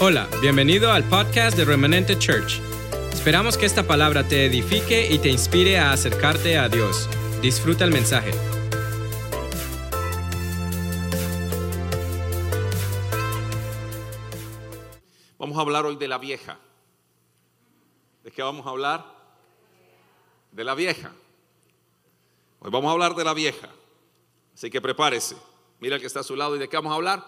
[0.00, 2.60] Hola, bienvenido al podcast de Remanente Church.
[3.12, 7.08] Esperamos que esta palabra te edifique y te inspire a acercarte a Dios.
[7.40, 8.32] Disfruta el mensaje.
[15.38, 16.58] Vamos a hablar hoy de la vieja.
[18.24, 19.04] ¿De qué vamos a hablar?
[20.50, 21.12] De la vieja.
[22.60, 23.68] Hoy vamos a hablar de la vieja.
[24.54, 25.36] Así que prepárese.
[25.78, 27.24] Mira el que está a su lado y de qué vamos a hablar?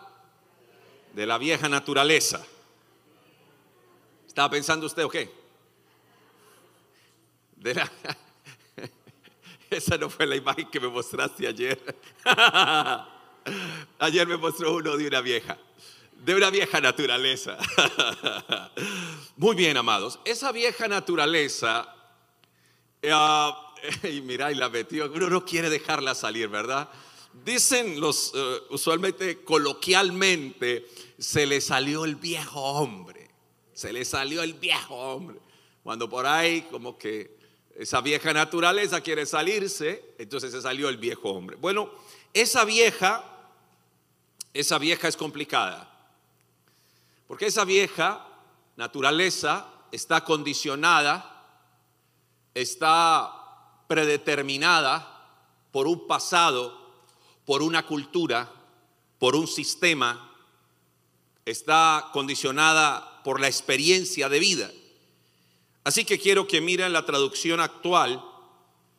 [1.13, 2.45] De la vieja naturaleza.
[4.35, 5.33] ¿Estaba pensando usted o qué?
[9.71, 11.81] Esa no fue la imagen que me mostraste ayer.
[14.01, 15.57] Ayer me mostró uno de una vieja,
[16.17, 17.59] de una vieja naturaleza.
[19.37, 20.19] Muy bien, amados.
[20.25, 21.95] Esa vieja naturaleza,
[23.09, 26.89] ah, y mira, y la metió, uno no quiere dejarla salir, ¿verdad?
[27.45, 30.89] Dicen los, eh, usualmente, coloquialmente,
[31.21, 33.24] se le salió el viejo hombre,
[33.75, 35.39] se le salió el viejo hombre.
[35.83, 37.37] Cuando por ahí como que
[37.77, 41.57] esa vieja naturaleza quiere salirse, entonces se salió el viejo hombre.
[41.57, 41.91] Bueno,
[42.33, 43.25] esa vieja,
[44.55, 45.91] esa vieja es complicada.
[47.27, 48.27] Porque esa vieja
[48.77, 51.45] naturaleza está condicionada,
[52.55, 53.33] está
[53.89, 55.11] predeterminada
[55.73, 56.95] por un pasado,
[57.45, 58.51] por una cultura,
[59.19, 60.33] por un sistema,
[61.45, 64.71] está condicionada por la experiencia de vida.
[65.83, 68.25] Así que quiero que miren la traducción actual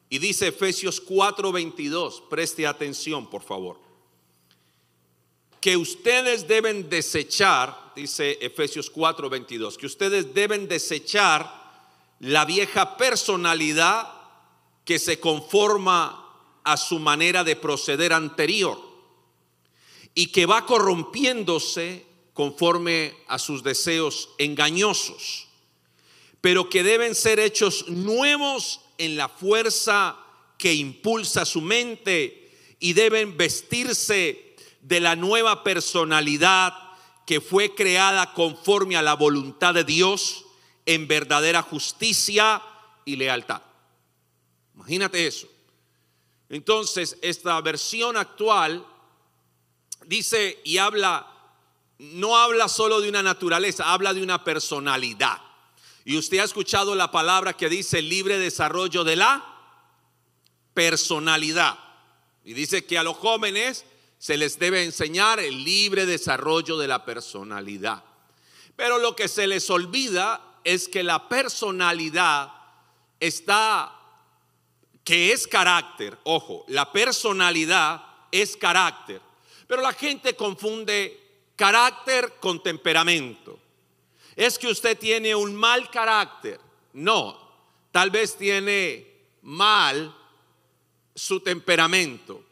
[0.10, 3.86] y dice Efesios 4:22, preste atención por favor
[5.66, 11.52] que ustedes deben desechar, dice Efesios 4:22, que ustedes deben desechar
[12.20, 14.08] la vieja personalidad
[14.84, 16.24] que se conforma
[16.64, 18.80] a su manera de proceder anterior
[20.14, 25.48] y que va corrompiéndose conforme a sus deseos engañosos,
[26.42, 30.18] pero que deben ser hechos nuevos en la fuerza
[30.58, 32.52] que impulsa su mente
[32.82, 36.74] y deben vestirse de la nueva personalidad
[37.26, 40.46] que fue creada conforme a la voluntad de Dios
[40.86, 42.62] en verdadera justicia
[43.06, 43.62] y lealtad.
[44.76, 45.48] Imagínate eso.
[46.50, 48.86] Entonces, esta versión actual
[50.06, 51.35] dice y habla,
[51.98, 55.42] no habla solo de una naturaleza, habla de una personalidad.
[56.04, 59.44] Y usted ha escuchado la palabra que dice libre desarrollo de la
[60.74, 61.80] personalidad.
[62.44, 63.86] Y dice que a los jóvenes
[64.20, 68.04] se les debe enseñar el libre desarrollo de la personalidad.
[68.76, 72.52] Pero lo que se les olvida es que la personalidad
[73.20, 73.98] está,
[75.04, 79.22] que es carácter, ojo, la personalidad es carácter,
[79.68, 81.25] pero la gente confunde
[81.56, 83.60] carácter con temperamento.
[84.36, 86.60] Es que usted tiene un mal carácter.
[86.94, 87.40] No,
[87.92, 89.08] tal vez tiene
[89.42, 90.14] mal
[91.14, 92.44] su temperamento.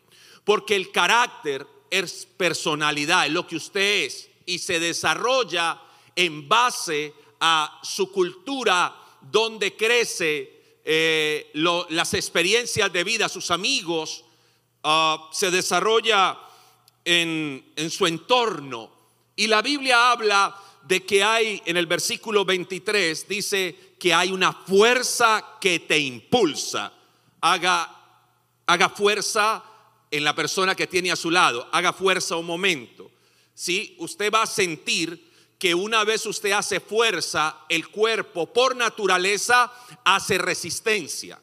[0.44, 5.82] Porque el carácter es personalidad, es lo que usted es y se desarrolla
[6.16, 14.24] en base a su cultura donde crece, eh, las experiencias de vida, sus amigos,
[14.84, 16.38] ah, se desarrolla
[17.06, 18.92] en, su entorno.
[19.36, 24.54] Y la Biblia habla de que hay, en el versículo 23, dice que hay una
[24.54, 26.94] fuerza que te impulsa.
[27.42, 27.90] Haga,
[28.66, 29.64] haga fuerza
[30.12, 33.10] en la persona que tiene a su lado, haga fuerza un momento.
[33.54, 33.96] ¿sí?
[34.00, 39.72] Usted va a sentir que una vez usted hace fuerza, el cuerpo por naturaleza
[40.04, 41.40] hace resistencia.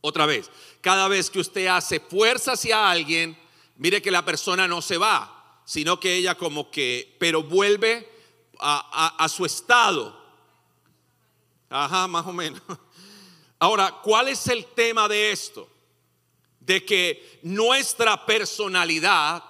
[0.00, 0.48] Otra vez,
[0.80, 3.36] cada vez que usted hace fuerza hacia alguien,
[3.78, 8.08] mire que la persona no se va, sino que ella como que, pero vuelve
[8.58, 10.24] a, a- su estado.
[11.68, 12.62] Ajá, más o menos.
[13.58, 15.68] Ahora, ¿cuál es el tema de esto?
[16.60, 19.42] De que nuestra personalidad,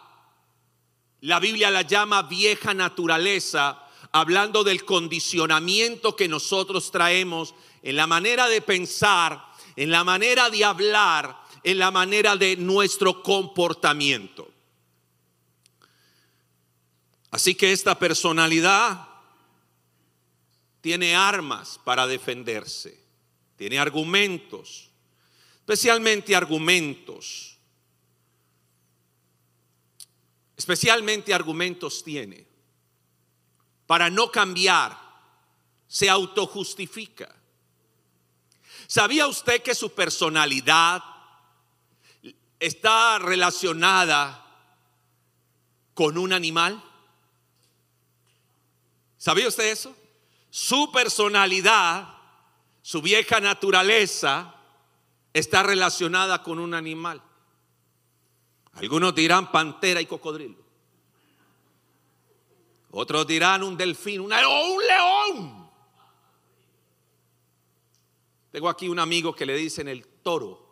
[1.21, 3.83] la Biblia la llama vieja naturaleza,
[4.13, 9.45] hablando del condicionamiento que nosotros traemos en la manera de pensar,
[9.77, 14.49] en la manera de hablar, en la manera de nuestro comportamiento.
[17.33, 19.09] Así que esta personalidad
[20.81, 23.03] tiene armas para defenderse,
[23.57, 24.91] tiene argumentos,
[25.59, 27.59] especialmente argumentos,
[30.57, 32.47] especialmente argumentos tiene
[33.89, 34.97] para no cambiar,
[35.89, 37.35] se autojustifica.
[38.87, 41.16] ¿Sabía usted que su personalidad
[42.61, 44.45] está relacionada
[45.95, 46.83] con un animal?
[49.17, 49.97] ¿Sabía usted eso?
[50.51, 52.17] Su personalidad,
[52.83, 54.55] su vieja naturaleza,
[55.33, 57.23] está relacionada con un animal.
[58.75, 60.67] Algunos dirán pantera y cocodrilo.
[62.91, 65.71] Otros dirán un delfín, un león.
[68.51, 70.66] Tengo aquí un amigo que le dicen el toro.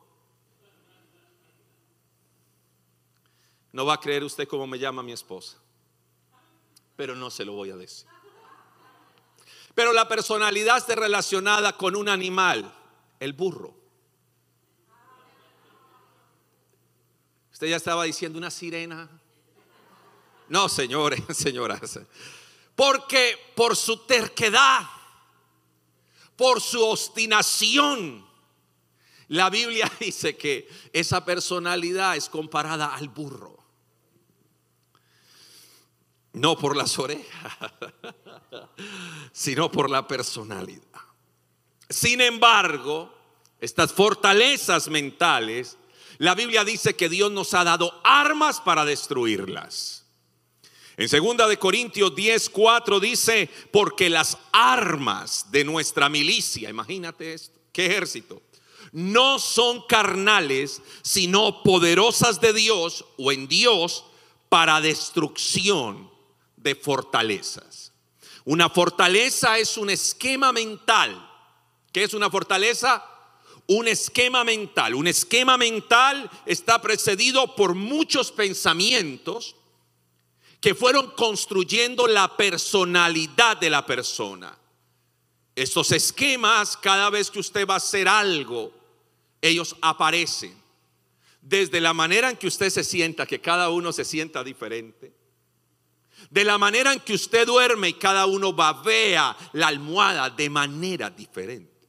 [3.75, 5.57] No va a creer usted cómo me llama mi esposa,
[6.95, 8.07] pero no se lo voy a decir.
[9.75, 12.73] Pero la personalidad está relacionada con un animal,
[13.19, 13.75] el burro.
[17.53, 19.11] Usted ya estaba diciendo una sirena.
[20.49, 21.99] No, señores, señoras.
[22.77, 24.83] Porque por su terquedad,
[26.37, 28.25] por su obstinación,
[29.27, 33.64] la Biblia dice que esa personalidad es comparada al burro.
[36.35, 37.53] No por las orejas,
[39.33, 40.83] sino por la personalidad.
[41.89, 43.15] Sin embargo,
[43.61, 45.79] estas fortalezas mentales,
[46.19, 50.05] la Biblia dice que Dios nos ha dado armas para destruirlas.
[50.97, 57.59] En 2 de Corintios 10, 4 dice, porque las armas de nuestra milicia, imagínate esto,
[57.73, 58.43] qué ejército,
[58.93, 64.05] no son carnales, sino poderosas de Dios o en Dios
[64.49, 66.14] para destrucción
[66.65, 67.93] de fortalezas.
[68.45, 71.31] Una fortaleza es un esquema mental.
[71.93, 73.05] ¿Qué es una fortaleza?
[73.67, 74.95] Un esquema mental.
[74.95, 79.55] Un esquema mental está precedido por muchos pensamientos
[80.61, 84.59] que fueron construyendo la personalidad de la persona.
[85.55, 88.73] Estos esquemas, cada vez que usted va a hacer algo,
[89.43, 90.55] ellos aparecen.
[91.43, 95.24] Desde la manera en que usted se sienta, que cada uno se sienta diferente
[96.31, 101.11] de la manera en que usted duerme y cada uno babea la almohada de manera
[101.11, 101.89] diferente.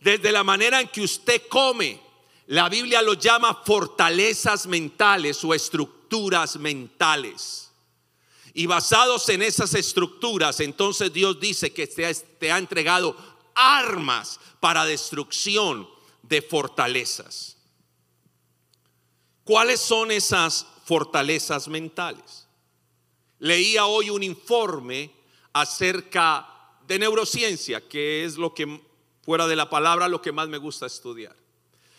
[0.00, 2.00] Desde la manera en que usted come,
[2.46, 7.70] la Biblia lo llama fortalezas mentales o estructuras mentales.
[8.54, 13.16] Y basados en esas estructuras, entonces Dios dice que te ha, te ha entregado
[13.54, 15.88] armas para destrucción
[16.22, 17.56] de fortalezas.
[19.44, 22.47] ¿Cuáles son esas fortalezas mentales?
[23.40, 25.10] Leía hoy un informe
[25.52, 26.46] acerca
[26.86, 28.80] de neurociencia, que es lo que,
[29.22, 31.36] fuera de la palabra, lo que más me gusta estudiar.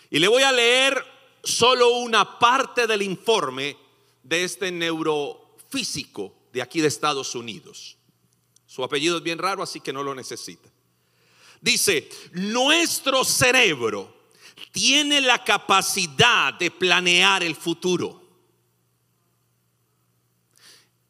[0.09, 1.03] Y le voy a leer
[1.43, 3.77] solo una parte del informe
[4.23, 7.97] de este neurofísico de aquí de Estados Unidos.
[8.65, 10.69] Su apellido es bien raro, así que no lo necesita.
[11.61, 14.31] Dice, nuestro cerebro
[14.71, 18.28] tiene la capacidad de planear el futuro.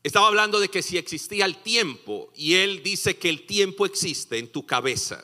[0.02, 4.38] Estaba hablando de que si existía el tiempo, y él dice que el tiempo existe
[4.38, 5.24] en tu cabeza,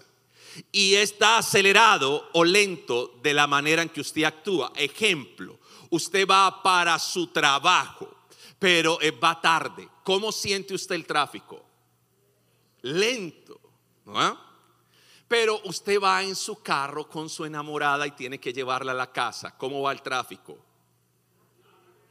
[0.71, 4.71] y está acelerado o lento de la manera en que usted actúa.
[4.75, 8.13] Ejemplo, usted va para su trabajo,
[8.59, 9.87] pero eh, va tarde.
[10.03, 11.65] ¿Cómo siente usted el tráfico?
[12.81, 13.59] Lento.
[15.27, 19.11] Pero usted va en su carro con su enamorada y tiene que llevarla a la
[19.11, 19.57] casa.
[19.57, 20.57] ¿Cómo va el tráfico?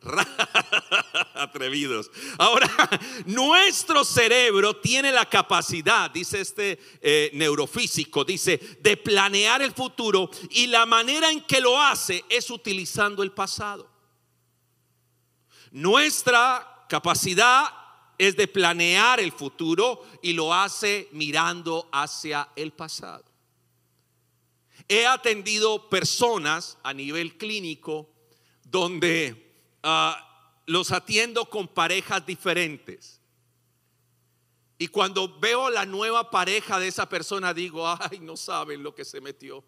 [1.35, 2.11] Atrevidos.
[2.39, 2.69] Ahora,
[3.27, 10.67] nuestro cerebro tiene la capacidad, dice este eh, neurofísico, dice, de planear el futuro y
[10.67, 13.91] la manera en que lo hace es utilizando el pasado.
[15.71, 17.67] Nuestra capacidad
[18.19, 23.25] es de planear el futuro y lo hace mirando hacia el pasado.
[24.87, 28.09] He atendido personas a nivel clínico
[28.65, 29.44] donde
[29.87, 33.21] Ah, los atiendo con parejas diferentes.
[34.79, 39.05] Y cuando veo la nueva pareja de esa persona, digo, ay, no saben lo que
[39.05, 39.63] se metió.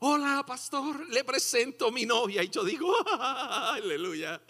[0.00, 2.42] Hola, pastor, le presento a mi novia.
[2.42, 4.40] Y yo digo, aleluya.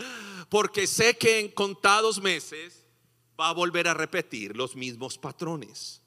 [0.48, 2.84] Porque sé que en contados meses
[3.38, 6.02] va a volver a repetir los mismos patrones.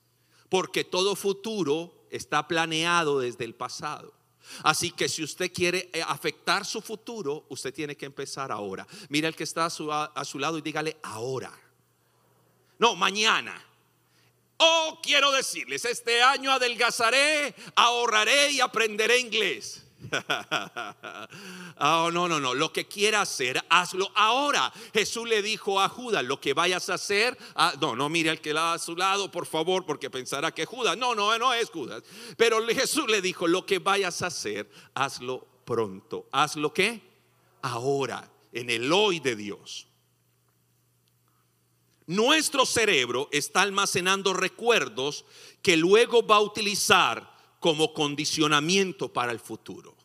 [0.49, 4.13] Porque todo futuro está planeado desde el pasado.
[4.63, 8.85] Así que si usted quiere eh, afectar su futuro, usted tiene que empezar ahora.
[9.09, 11.51] Mira el que está a su, a su lado y dígale ahora.
[12.79, 13.63] No, mañana.
[14.57, 19.83] Oh, quiero decirles, este año adelgazaré, ahorraré y aprenderé inglés.
[21.79, 22.53] oh, no, no, no.
[22.53, 24.71] Lo que quiera hacer, hazlo ahora.
[24.93, 28.41] Jesús le dijo a Judas, lo que vayas a hacer, ah, no, no mire al
[28.41, 30.97] que va a su lado, por favor, porque pensará que Judas.
[30.97, 32.03] No, no, no es Judas.
[32.37, 36.27] Pero Jesús le dijo, lo que vayas a hacer, hazlo pronto.
[36.31, 37.01] Hazlo qué?
[37.61, 39.87] Ahora, en el hoy de Dios.
[42.05, 45.25] nuestro cerebro está almacenando recuerdos
[45.61, 47.32] que luego va a utilizar
[47.63, 49.95] como condicionamiento para el futuro.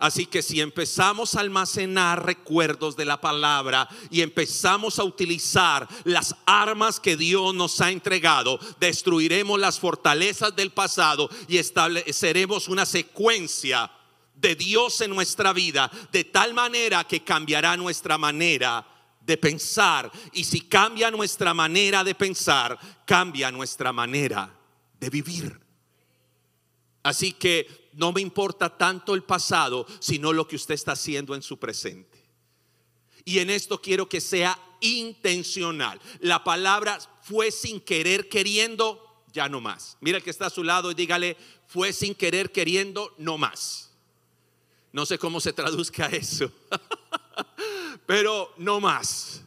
[0.00, 6.34] Así que si empezamos a almacenar recuerdos de la palabra y empezamos a utilizar las
[6.44, 13.92] armas que Dios nos ha entregado, destruiremos las fortalezas del pasado y estableceremos una secuencia
[14.34, 18.84] de Dios en nuestra vida de tal manera que cambiará nuestra manera
[19.24, 20.10] de pensar.
[20.32, 24.54] Y si cambia nuestra manera de pensar, cambia nuestra manera
[24.98, 25.60] de vivir.
[27.02, 31.42] Así que no me importa tanto el pasado, sino lo que usted está haciendo en
[31.42, 32.18] su presente.
[33.24, 36.00] Y en esto quiero que sea intencional.
[36.20, 39.96] La palabra fue sin querer queriendo, ya no más.
[40.00, 41.36] Mira el que está a su lado y dígale,
[41.66, 43.90] fue sin querer queriendo, no más.
[44.92, 46.52] No sé cómo se traduzca eso,
[48.06, 49.42] pero no más.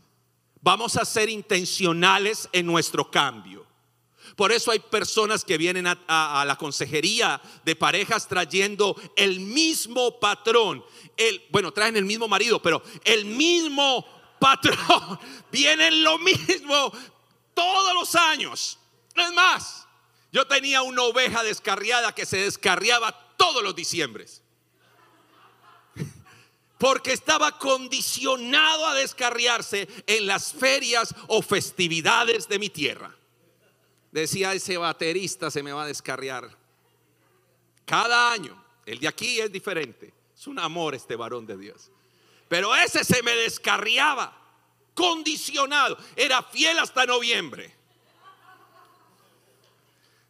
[0.62, 3.66] Vamos a ser intencionales en nuestro cambio.
[4.36, 10.84] Por eso hay personas que vienen a, la consejería de parejas trayendo el mismo patrón.
[11.16, 14.06] El, bueno, traen el mismo marido, pero el mismo
[14.40, 15.20] patrón.
[15.52, 16.92] Vienen lo mismo
[17.54, 18.78] todos los años.
[19.16, 19.88] Es más,
[20.34, 24.42] yo tenía una oveja descarriada que se descarriaba todos los diciembres.
[26.86, 33.12] Porque estaba condicionado a descarriarse en las ferias o festividades de mi tierra.
[34.12, 36.48] Decía ese baterista se me va a descarriar.
[37.88, 40.14] Cada año, el de aquí es diferente.
[40.38, 41.90] Es un amor este varón de Dios.
[42.50, 44.38] Pero ese se me descarriaba,
[44.94, 45.98] condicionado.
[46.16, 47.74] Era fiel hasta noviembre.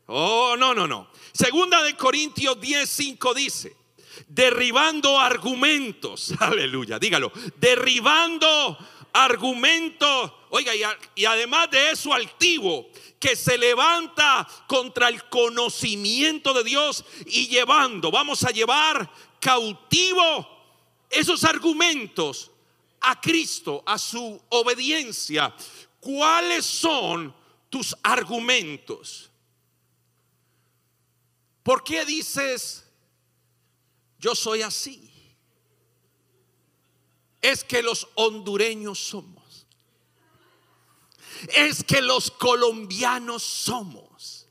[0.05, 1.09] Oh, no, no, no.
[1.33, 3.75] Segunda de Corintios 10, 5 dice,
[4.27, 8.77] derribando argumentos, aleluya, dígalo, derribando
[9.13, 10.73] argumentos, oiga,
[11.15, 18.11] y, además de eso altivo, que se levanta contra el conocimiento de Dios y llevando,
[18.11, 20.47] vamos a llevar cautivo
[21.09, 22.51] esos argumentos
[22.99, 25.55] a Cristo, a su obediencia.
[25.99, 27.33] ¿Cuáles son
[27.69, 29.31] tus argumentos?
[31.63, 32.84] ¿Por qué dices,
[34.25, 35.11] yo soy así?
[37.43, 39.35] Es que los hondureños somos
[41.53, 44.47] es que los colombianos somos,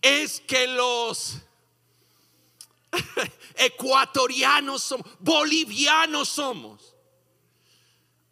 [0.00, 1.38] es que los
[3.54, 6.96] ecuatorianos somos, bolivianos somos,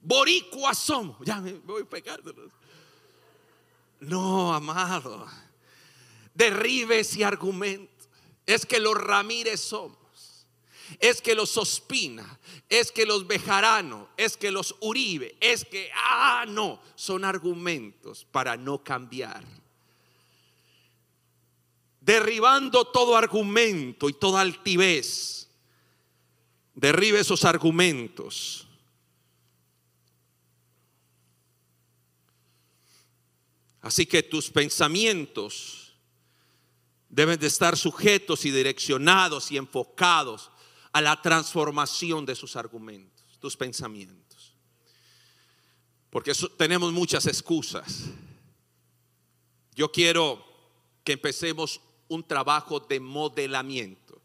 [0.00, 1.18] boricuas somos.
[1.24, 2.50] Ya me voy pegándolos.
[4.00, 5.24] No, amado.
[6.34, 7.92] Derribe ese argumento.
[8.44, 9.99] Es que los Ramírez somos
[10.98, 16.44] es que los Ospina, es que los Bejarano, es que los Uribe, es que, ah,
[16.48, 19.44] no, son argumentos para no cambiar.
[22.00, 25.48] Derribando todo argumento y toda altivez.
[26.74, 28.66] Derribe esos argumentos.
[33.82, 35.94] Así que tus pensamientos
[37.08, 40.50] deben de estar sujetos y direccionados y enfocados
[40.92, 44.54] a la transformación de sus argumentos, tus pensamientos.
[46.10, 48.06] Porque tenemos muchas excusas.
[49.74, 50.44] Yo quiero
[51.04, 54.20] que empecemos un trabajo de modelamiento.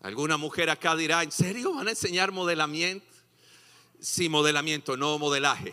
[0.00, 3.06] Alguna mujer acá dirá, ¿en serio van a enseñar modelamiento?
[4.00, 5.72] Sí, modelamiento, no modelaje.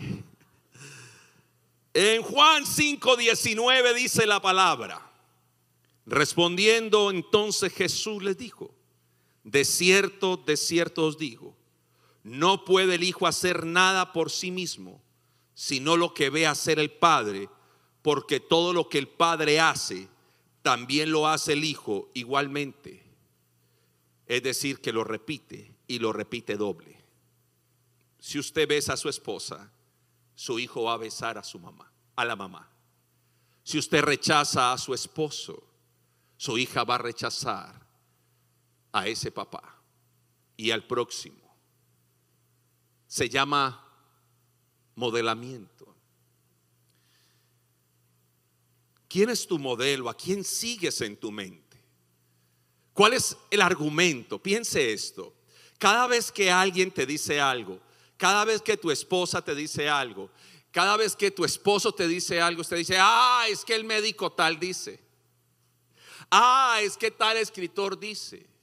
[1.93, 5.01] En Juan 5:19 dice la palabra.
[6.05, 8.74] Respondiendo entonces Jesús les dijo,
[9.45, 11.55] de cierto, de cierto os digo,
[12.23, 15.01] no puede el Hijo hacer nada por sí mismo,
[15.53, 17.47] sino lo que ve hacer el Padre,
[18.01, 20.09] porque todo lo que el Padre hace,
[20.63, 23.03] también lo hace el Hijo igualmente.
[24.25, 26.97] Es decir, que lo repite y lo repite doble.
[28.19, 29.71] Si usted besa a su esposa,
[30.33, 32.67] su hijo va a besar a su mamá, a la mamá.
[33.63, 35.63] Si usted rechaza a su esposo,
[36.35, 37.84] su hija va a rechazar
[38.95, 39.77] a ese papá
[40.55, 41.53] y al próximo.
[43.07, 43.85] Se llama
[44.95, 45.93] modelamiento.
[49.09, 50.09] ¿Quién es tu modelo?
[50.09, 51.77] ¿A quién sigues en tu mente?
[52.93, 54.41] ¿Cuál es el argumento?
[54.41, 55.35] Piense esto.
[55.77, 57.81] Cada vez que alguien te dice algo,
[58.15, 60.31] cada vez que tu esposa te dice algo,
[60.71, 64.31] cada vez que tu esposo te dice algo, usted dice, ah, es que el médico
[64.31, 65.03] tal dice.
[66.31, 68.54] Ah, es que tal escritor dice.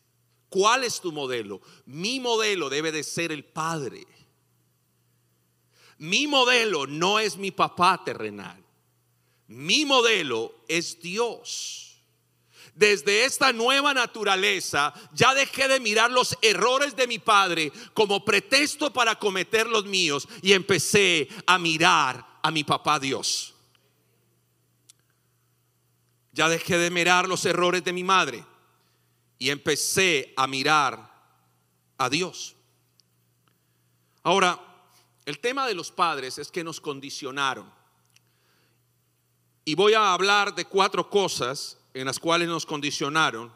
[0.52, 1.62] ¿Cuál es tu modelo?
[1.86, 4.06] Mi modelo debe de ser el Padre.
[5.96, 8.62] Mi modelo no es mi papá terrenal.
[9.46, 12.02] Mi modelo es Dios.
[12.74, 18.92] Desde esta nueva naturaleza ya dejé de mirar los errores de mi padre como pretexto
[18.92, 23.54] para cometer los míos y empecé a mirar a mi papá Dios.
[26.32, 28.44] Ya dejé de mirar los errores de mi madre
[29.42, 31.12] y empecé a mirar
[31.98, 32.54] a Dios.
[34.22, 34.56] Ahora,
[35.24, 37.68] el tema de los padres es que nos condicionaron.
[39.64, 43.52] Y voy a hablar de cuatro cosas en las cuales nos condicionaron,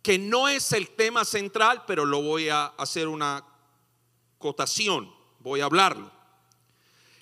[0.00, 3.44] que no es el tema central, pero lo voy a hacer una
[4.38, 6.10] cotación, voy a hablarlo.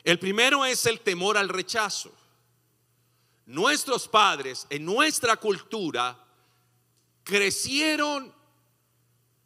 [0.05, 2.13] El primero es el temor al rechazo.
[3.45, 6.22] Nuestros padres en nuestra cultura
[7.25, 8.33] crecieron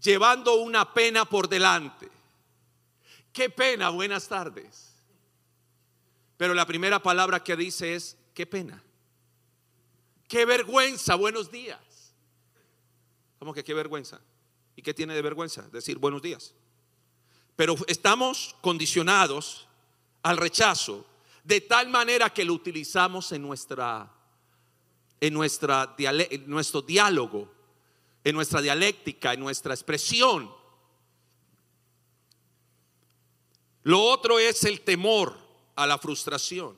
[0.00, 2.10] llevando una pena por delante.
[3.32, 4.94] Qué pena, buenas tardes.
[6.36, 8.82] Pero la primera palabra que dice es, qué pena.
[10.28, 12.14] Qué vergüenza, buenos días.
[13.38, 14.20] ¿Cómo que qué vergüenza?
[14.74, 15.62] ¿Y qué tiene de vergüenza?
[15.70, 16.54] Decir buenos días.
[17.54, 19.66] Pero estamos condicionados
[20.22, 21.06] al rechazo
[21.44, 24.12] de tal manera que lo utilizamos en nuestra
[25.20, 27.50] en nuestra en nuestro diálogo,
[28.26, 30.52] en nuestra dialéctica, en nuestra expresión.
[33.84, 35.38] Lo otro es el temor
[35.76, 36.76] a la frustración,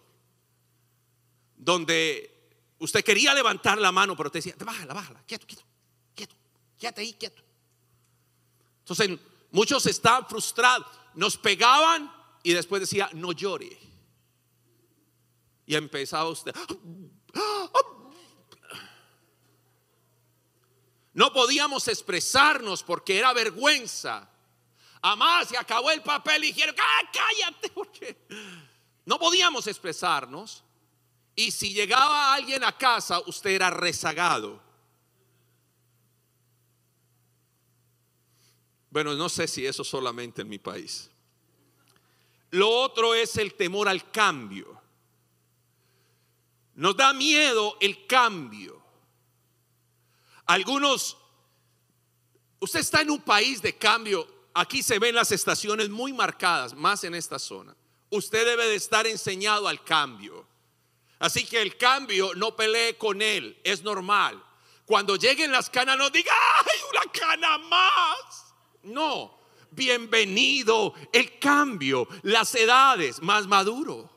[1.57, 5.63] donde usted quería levantar la mano, pero te decía, bájala, bájala, quieto, quieto,
[6.15, 6.37] quieto,
[6.79, 7.43] quédate ahí, quieto.
[8.81, 9.19] Entonces,
[9.51, 12.13] muchos estaban frustrados, nos pegaban
[12.43, 13.75] y después decía, no llore.
[15.65, 16.55] Y empezaba usted,
[21.19, 24.31] no podíamos expresarnos porque era vergüenza.
[25.03, 28.17] Además, se acabó el papel y dijeron, ¡Ah, cállate,
[29.05, 30.63] no podíamos expresarnos.
[31.35, 34.63] Y si llegaba alguien a casa, usted era rezagado.
[38.89, 41.11] Bueno, no sé si eso solamente en mi país.
[42.53, 44.81] Lo otro es el temor al cambio.
[46.77, 48.78] Nos da miedo el cambio.
[50.49, 51.17] Algunos,
[52.59, 54.27] usted está en un país de cambio
[54.59, 57.77] Aquí se ven las estaciones muy marcadas, más en esta zona.
[58.11, 60.45] Usted debe de estar enseñado al cambio.
[61.21, 64.43] Así que el cambio no pelee con él, es normal.
[64.85, 68.55] Cuando lleguen las canas no diga, ¡ay, una cana más!
[68.83, 69.39] No,
[69.71, 74.11] bienvenido el cambio, las edades, más maduro.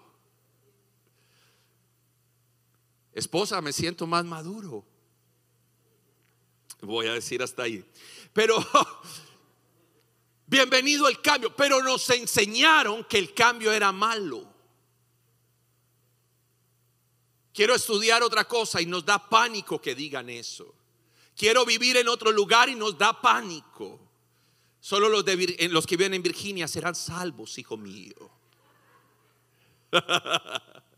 [3.13, 4.83] Esposa, me siento más maduro.
[6.81, 7.85] Voy a decir hasta ahí.
[8.33, 8.57] Pero
[10.47, 14.51] bienvenido el cambio, pero nos enseñaron que el cambio era malo.
[17.53, 20.73] Quiero estudiar otra cosa y nos da pánico que digan eso.
[21.35, 23.99] Quiero vivir en otro lugar y nos da pánico.
[24.79, 25.25] Solo los,
[25.69, 28.31] los que viven en Virginia serán salvos, hijo mío.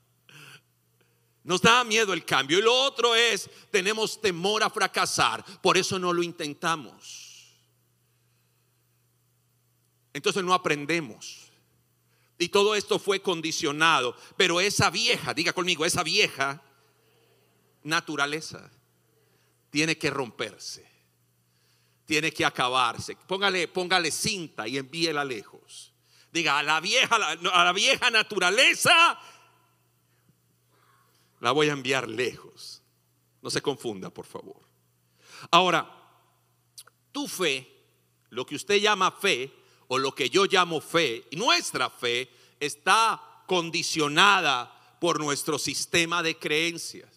[1.43, 2.59] Nos da miedo el cambio.
[2.59, 5.43] Y lo otro es, tenemos temor a fracasar.
[5.61, 7.23] Por eso no lo intentamos.
[10.13, 11.51] Entonces no aprendemos.
[12.37, 14.15] Y todo esto fue condicionado.
[14.37, 16.61] Pero esa vieja, diga conmigo, esa vieja
[17.83, 18.71] naturaleza
[19.69, 20.89] tiene que romperse.
[22.05, 23.17] Tiene que acabarse.
[23.27, 25.91] Póngale, póngale cinta y envíela lejos.
[26.31, 29.19] Diga, a la vieja, a la vieja naturaleza
[31.43, 32.81] la voy a enviar lejos.
[33.41, 34.61] No se confunda, por favor.
[35.51, 35.93] Ahora,
[37.11, 37.67] tu fe,
[38.29, 39.51] lo que usted llama fe,
[39.89, 42.29] o lo que yo llamo fe, nuestra fe
[42.61, 47.09] está condicionada por nuestro sistema de creencias.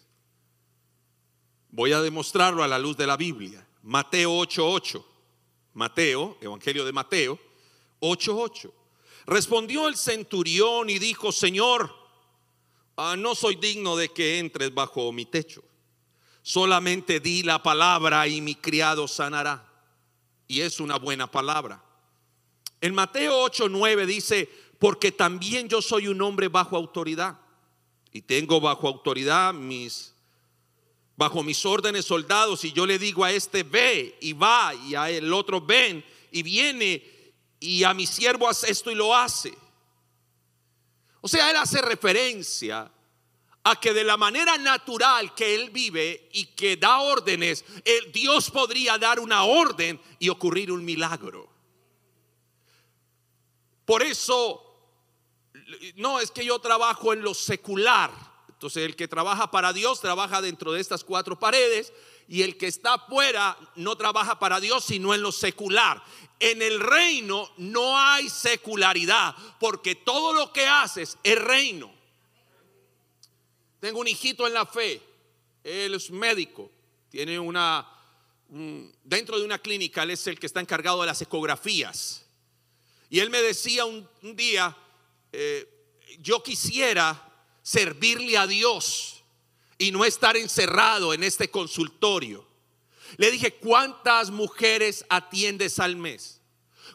[1.69, 3.65] Voy a demostrarlo a la luz de la Biblia.
[3.83, 5.05] Mateo 8:8.
[5.73, 7.39] Mateo, Evangelio de Mateo
[8.01, 8.73] 8:8.
[9.25, 12.06] Respondió el centurión y dijo, Señor,
[12.97, 15.63] ah, no soy digno de que entres bajo mi techo.
[16.41, 19.65] Solamente di la palabra y mi criado sanará.
[20.47, 21.83] Y es una buena palabra.
[22.81, 27.37] En Mateo 8, 9 dice, porque también yo soy un hombre bajo autoridad
[28.11, 30.13] y tengo bajo autoridad mis
[31.15, 35.09] bajo mis órdenes soldados y yo le digo a este ve y va y a
[35.09, 37.03] el otro ven y viene
[37.59, 39.57] y a mi siervo hace esto y lo hace.
[41.21, 42.91] O sea, él hace referencia
[43.63, 48.49] a que de la manera natural que él vive y que da órdenes, el Dios
[48.49, 51.49] podría dar una orden y ocurrir un milagro.
[53.85, 54.63] Por eso
[55.95, 58.11] no, es que yo trabajo en lo secular.
[58.49, 61.93] Entonces el que trabaja para Dios trabaja dentro de estas cuatro paredes
[62.27, 66.03] y el que está afuera no trabaja para Dios sino en lo secular.
[66.39, 71.91] En el reino no hay secularidad porque todo lo que haces es reino.
[73.79, 75.01] Tengo un hijito en la fe,
[75.63, 76.71] él es médico,
[77.09, 77.87] tiene una,
[79.03, 82.25] dentro de una clínica, él es el que está encargado de las ecografías.
[83.09, 84.75] Y él me decía un, día,
[85.31, 85.67] eh,
[86.19, 87.23] yo quisiera
[87.61, 89.23] servirle a Dios
[89.77, 92.46] y no estar encerrado en este consultorio.
[93.15, 96.41] Le dije, ¿cuántas mujeres atiendes al mes?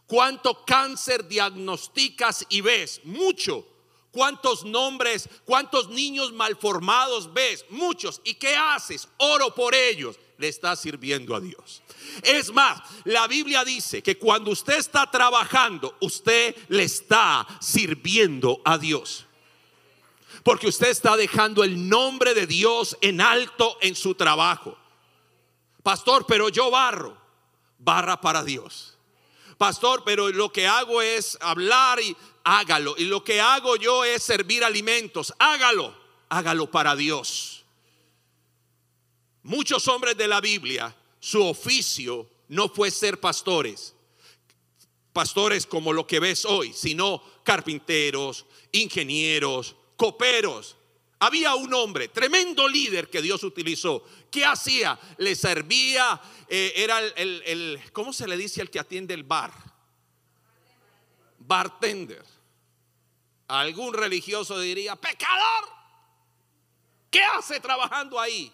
[0.07, 3.01] ¿Cuánto cáncer diagnosticas y ves?
[3.05, 3.67] Mucho.
[4.11, 7.65] ¿Cuántos nombres, cuántos niños malformados ves?
[7.71, 8.21] Muchos.
[8.25, 9.09] ¿Y qué haces?
[9.17, 10.19] Oro por ellos.
[10.37, 11.83] Le estás sirviendo a Dios.
[12.23, 18.77] Es más, la Biblia dice que cuando usted está trabajando, usted le está sirviendo a
[18.77, 19.25] Dios.
[20.43, 24.77] Porque usted está dejando el nombre de Dios en alto en su trabajo.
[25.83, 27.17] Pastor, pero yo barro.
[27.79, 28.97] Barra para Dios.
[29.59, 32.95] Pastor, pero lo que hago es hablar y hágalo.
[32.97, 35.33] Y lo que hago yo es servir alimentos.
[35.39, 35.97] Hágalo.
[36.29, 37.65] Hágalo para Dios.
[39.43, 43.95] Muchos hombres de la Biblia, su oficio no fue ser pastores.
[45.13, 50.77] Pastores como lo que ves hoy, sino carpinteros, ingenieros, coperos.
[51.23, 54.05] Había un hombre, tremendo líder que Dios utilizó.
[54.29, 54.99] ¿Qué hacía?
[55.19, 59.53] Le servía, eh, era el, el, ¿cómo se le dice al que atiende el bar?
[61.39, 62.25] Bartender.
[63.47, 65.69] Algún religioso diría, pecador,
[67.09, 68.53] ¿qué hace trabajando ahí?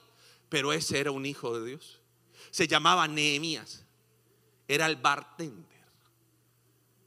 [0.51, 2.01] Pero ese era un hijo de Dios.
[2.51, 3.83] Se llamaba Nehemías.
[4.67, 5.81] Era el bartender.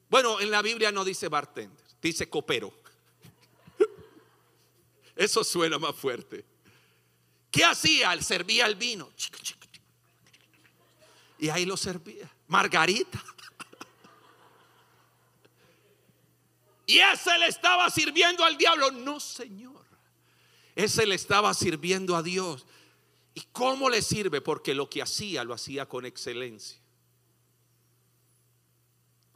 [0.09, 2.80] Bueno, en la Biblia no dice bartender, dice copero.
[5.21, 6.43] Eso suena más fuerte.
[7.51, 8.19] ¿Qué hacía?
[8.23, 9.07] Servía el vino.
[11.37, 12.27] Y ahí lo servía.
[12.47, 13.23] Margarita.
[16.87, 18.89] Y ese le estaba sirviendo al diablo.
[18.89, 19.85] No, Señor.
[20.75, 22.65] Ese le estaba sirviendo a Dios.
[23.35, 24.41] ¿Y cómo le sirve?
[24.41, 26.81] Porque lo que hacía lo hacía con excelencia.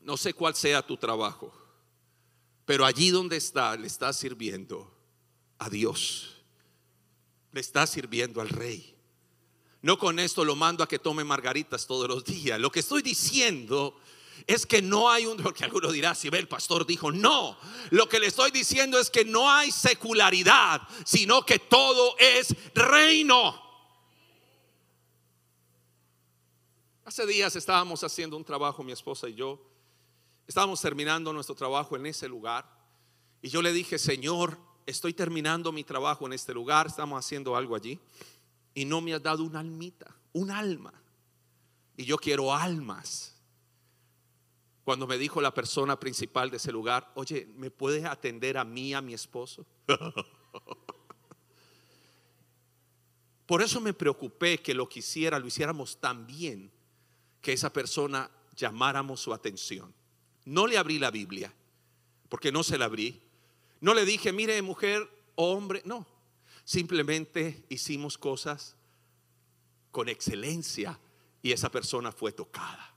[0.02, 1.54] No sé cuál sea tu trabajo,
[2.66, 4.95] pero allí donde está, le está sirviendo
[5.66, 6.36] a Dios.
[7.52, 8.96] Le está sirviendo al rey.
[9.82, 12.60] No con esto lo mando a que tome margaritas todos los días.
[12.60, 14.00] Lo que estoy diciendo
[14.48, 17.58] es que no hay un, porque alguno dirá, si ve el pastor dijo, no,
[17.92, 23.62] lo que le estoy diciendo es que no hay secularidad, sino que todo es reino.
[27.06, 29.62] Hace días estábamos haciendo un trabajo, mi esposa y yo,
[30.48, 32.68] estábamos terminando nuestro trabajo en ese lugar,
[33.42, 37.76] y yo le dije, Señor, estoy terminando mi trabajo en este lugar, estamos haciendo algo
[37.76, 38.00] allí,
[38.74, 40.94] y no me has dado una almita, un alma,
[41.98, 43.36] y yo quiero almas.
[44.84, 48.94] Cuando me dijo la persona principal de ese lugar, oye, ¿me puedes atender a mí,
[48.94, 49.66] a mi esposo?
[53.46, 56.72] Por eso me preocupé que lo quisiera, lo hiciéramos tan bien
[57.42, 59.94] que esa persona llamáramos su atención.
[60.46, 61.54] No le abrí la Biblia,
[62.30, 63.22] porque no se la abrí.
[63.86, 66.06] No le dije, mire mujer o hombre, no.
[66.64, 68.76] Simplemente hicimos cosas
[69.92, 71.00] con excelencia
[71.42, 72.96] y esa persona fue tocada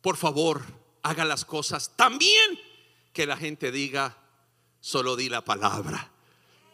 [0.00, 0.62] por favor,
[1.02, 2.58] haga las cosas también
[3.12, 4.16] que la gente diga,
[4.80, 6.10] solo di la palabra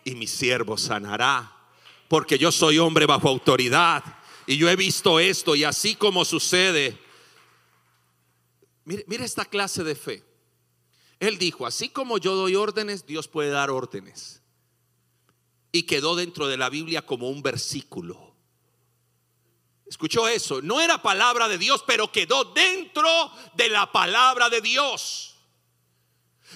[0.05, 1.53] y mi siervo sanará,
[2.09, 4.05] porque yo soy hombre bajo autoridad
[4.47, 6.99] y yo he visto esto y así como sucede.
[8.85, 10.23] Mire, mire esta clase de fe.
[11.25, 14.43] Él dijo, así como yo doy órdenes, Dios puede dar órdenes.
[15.73, 18.35] Y quedó dentro de la Biblia como un versículo.
[19.87, 20.63] Escuchó eso.
[20.63, 23.09] No era palabra de Dios, pero quedó dentro
[23.55, 25.35] de la palabra de Dios.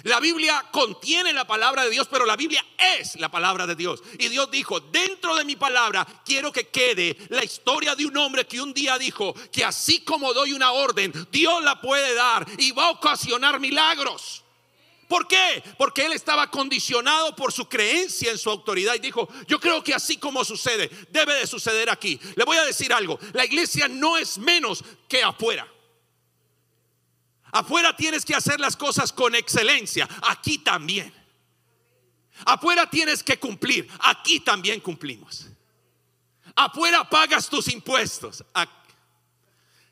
[0.04, 2.64] La Biblia contiene la palabra de Dios, pero la Biblia
[2.98, 4.02] es la palabra de Dios.
[4.18, 8.46] Y Dios dijo, dentro de mi palabra quiero que quede la historia de un hombre
[8.46, 12.70] que un día dijo que así como doy una orden, Dios la puede dar y
[12.70, 14.44] va a ocasionar milagros.
[15.08, 15.62] ¿Por qué?
[15.78, 19.94] Porque él estaba condicionado por su creencia en su autoridad y dijo, yo creo que
[19.94, 22.20] así como sucede, debe de suceder aquí.
[22.36, 25.66] Le voy a decir algo, la iglesia no es menos que afuera.
[27.50, 31.14] Afuera tienes que hacer las cosas con excelencia, aquí también.
[32.44, 35.46] Afuera tienes que cumplir, aquí también cumplimos.
[36.54, 38.44] Afuera pagas tus impuestos.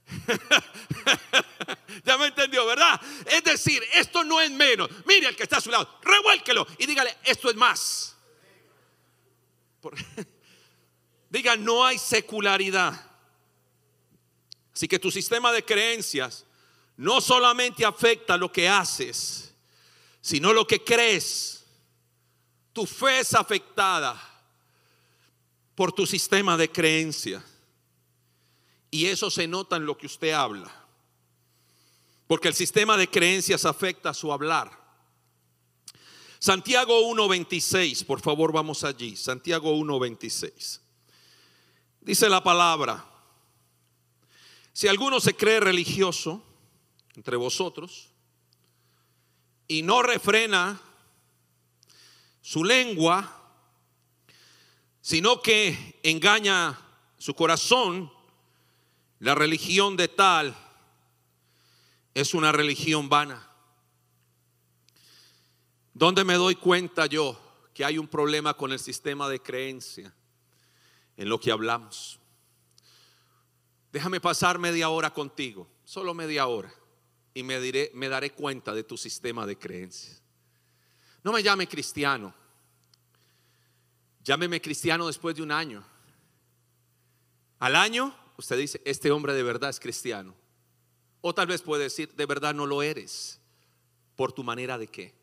[2.05, 3.01] ya me entendió, ¿verdad?
[3.27, 4.89] Es decir, esto no es menos.
[5.05, 8.17] Mire al que está a su lado, revuélquelo y dígale, esto es más.
[11.31, 13.11] diga, no hay secularidad.
[14.75, 16.45] Así que tu sistema de creencias
[16.97, 19.55] no solamente afecta lo que haces,
[20.21, 21.65] sino lo que crees.
[22.73, 24.21] Tu fe es afectada
[25.75, 27.43] por tu sistema de creencias.
[28.97, 30.75] Y eso se nota en lo que usted habla.
[32.27, 34.71] Porque el sistema de creencias afecta su hablar.
[36.39, 39.15] Santiago 1.26, por favor vamos allí.
[39.15, 40.81] Santiago 1.26.
[42.01, 43.05] Dice la palabra,
[44.73, 46.43] si alguno se cree religioso
[47.17, 48.09] entre vosotros
[49.69, 50.81] y no refrena
[52.41, 53.43] su lengua,
[55.03, 56.81] sino que engaña
[57.19, 58.16] su corazón,
[59.19, 60.57] la religión de tal
[62.15, 63.47] es una religión vana.
[65.95, 67.41] ¿Dónde me doy cuenta yo
[67.73, 70.15] que hay un problema con el sistema de creencia
[71.17, 72.19] en lo que hablamos?
[73.93, 76.71] Déjame pasar media hora contigo, solo media hora,
[77.33, 80.23] y me, diré, me daré cuenta de tu sistema de creencias.
[81.25, 82.35] No me llame cristiano,
[84.23, 85.83] llámeme cristiano después de un año.
[87.59, 90.35] Al año, usted dice, este hombre de verdad es cristiano.
[91.21, 93.41] O tal vez puede decir, de verdad no lo eres,
[94.15, 95.15] por tu manera de qué?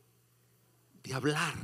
[1.04, 1.56] De hablar.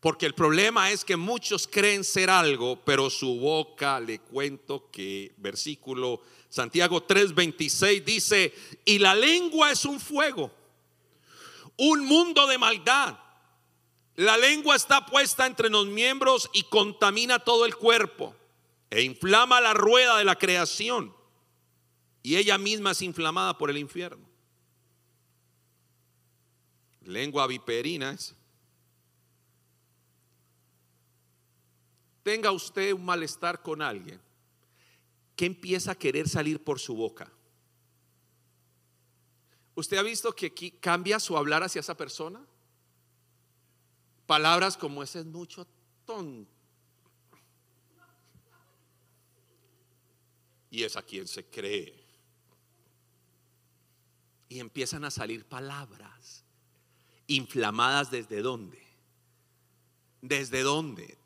[0.00, 5.32] Porque el problema es que muchos creen ser algo, pero su boca, le cuento que
[5.38, 6.20] versículo
[6.50, 10.52] Santiago 3:26 dice, y la lengua es un fuego,
[11.78, 13.18] un mundo de maldad.
[14.16, 18.36] La lengua está puesta entre los miembros y contamina todo el cuerpo
[18.94, 21.14] e inflama la rueda de la creación.
[22.22, 24.26] Y ella misma es inflamada por el infierno.
[27.02, 28.34] Lengua viperina es.
[32.24, 34.20] tenga usted un malestar con alguien,
[35.36, 37.30] que empieza a querer salir por su boca.
[39.76, 42.44] ¿Usted ha visto que aquí cambia su hablar hacia esa persona?
[44.26, 45.66] Palabras como ese es mucho
[46.06, 46.53] tonto.
[50.74, 51.94] Y es a quien se cree.
[54.48, 56.42] Y empiezan a salir palabras
[57.28, 58.84] inflamadas desde dónde?
[60.20, 61.16] ¿Desde dónde?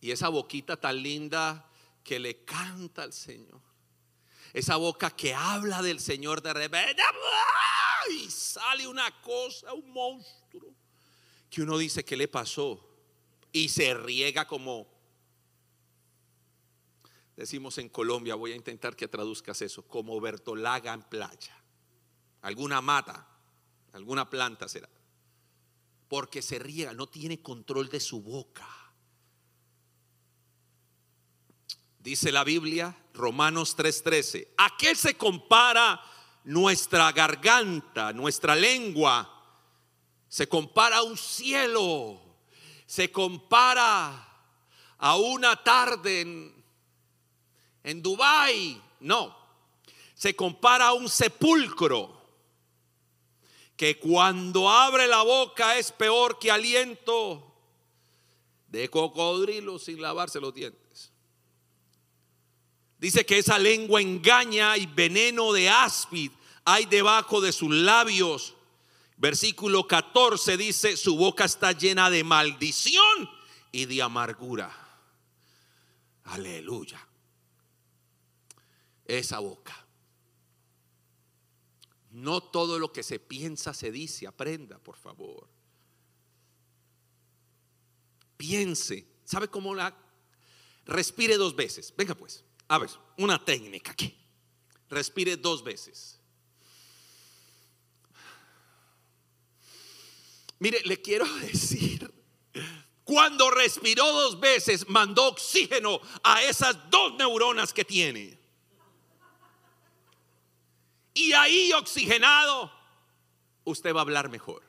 [0.00, 1.68] Y esa boquita tan linda
[2.04, 3.60] que le canta al Señor.
[4.52, 7.02] Esa boca que habla del Señor de repente.
[8.12, 10.72] Y sale una cosa, un monstruo.
[11.50, 12.80] Que uno dice, ¿qué le pasó?
[13.50, 14.86] Y se riega como,
[17.38, 21.56] decimos en Colombia, voy a intentar que traduzcas eso, como bertolaga en playa.
[22.42, 23.28] Alguna mata,
[23.92, 24.88] alguna planta será.
[26.08, 28.66] Porque se riega, no tiene control de su boca.
[32.00, 36.02] Dice la Biblia, Romanos 3:13, ¿a qué se compara
[36.42, 39.32] nuestra garganta, nuestra lengua?
[40.28, 42.20] Se compara a un cielo,
[42.84, 44.26] se compara
[44.98, 46.57] a una tarde en,
[47.88, 49.34] en Dubái, no,
[50.14, 52.20] se compara a un sepulcro
[53.78, 57.50] que cuando abre la boca es peor que aliento
[58.66, 61.12] de cocodrilo sin lavarse los dientes.
[62.98, 66.30] Dice que esa lengua engaña y veneno de áspid
[66.66, 68.54] hay debajo de sus labios.
[69.16, 73.30] Versículo 14 dice, su boca está llena de maldición
[73.72, 74.70] y de amargura.
[76.24, 77.07] Aleluya.
[79.08, 79.86] Esa boca.
[82.10, 85.48] No todo lo que se piensa se dice, aprenda, por favor.
[88.36, 89.94] Piense, ¿sabe cómo la
[90.86, 91.92] respire dos veces?
[91.96, 92.44] Venga pues.
[92.68, 94.16] A ver, una técnica aquí.
[94.88, 96.20] Respire dos veces.
[100.58, 102.12] Mire, le quiero decir,
[103.04, 108.37] cuando respiró dos veces, mandó oxígeno a esas dos neuronas que tiene.
[111.18, 112.70] Y ahí oxigenado,
[113.64, 114.62] usted va a hablar mejor.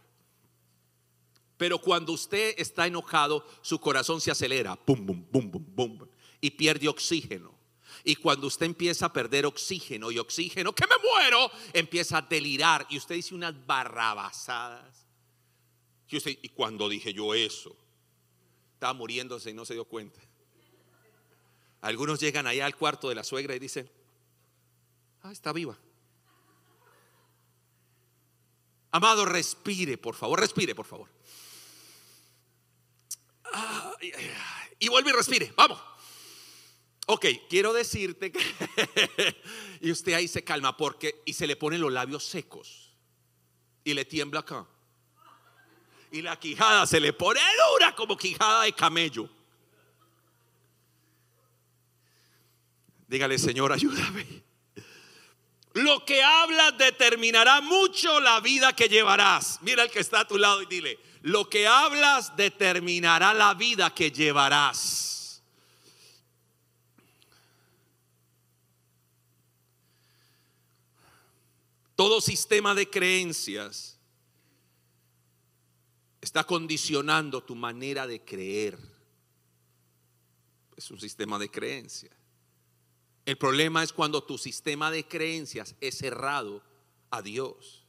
[1.58, 6.08] Pero cuando usted está enojado, su corazón se acelera, pum, pum, pum, pum, pum,
[6.42, 7.54] y pierde oxígeno.
[8.04, 12.88] Y cuando usted empieza a perder oxígeno y oxígeno, que me muero, empieza a delirar.
[12.90, 15.06] Y usted dice unas barrabasadas.
[16.08, 17.76] Y, usted, y cuando dije yo eso,
[18.74, 20.20] estaba muriéndose y no se dio cuenta.
[21.82, 23.88] Algunos llegan allá al cuarto de la suegra y dicen,
[25.22, 25.78] Ah, está viva.
[28.92, 31.10] Amado, respire, por favor, respire, por favor.
[34.80, 35.80] y vuelve y respire, vamos.
[37.12, 38.40] Ok, quiero decirte que...
[39.82, 41.24] y usted ahí se calma porque...
[41.26, 42.92] Y se le ponen los labios secos.
[43.84, 44.68] Y le tiembla acá.
[46.12, 47.40] Y la quijada se le pone
[47.72, 49.28] dura como quijada de camello.
[53.08, 54.44] Dígale, Señor, ayúdame.
[55.80, 59.60] Lo que hablas determinará mucho la vida que llevarás.
[59.62, 63.94] Mira el que está a tu lado y dile, lo que hablas determinará la vida
[63.94, 65.42] que llevarás.
[71.96, 73.98] Todo sistema de creencias
[76.20, 78.78] está condicionando tu manera de creer.
[80.76, 82.19] Es un sistema de creencias.
[83.26, 86.64] El problema es cuando tu sistema de creencias es cerrado
[87.12, 87.86] a Dios.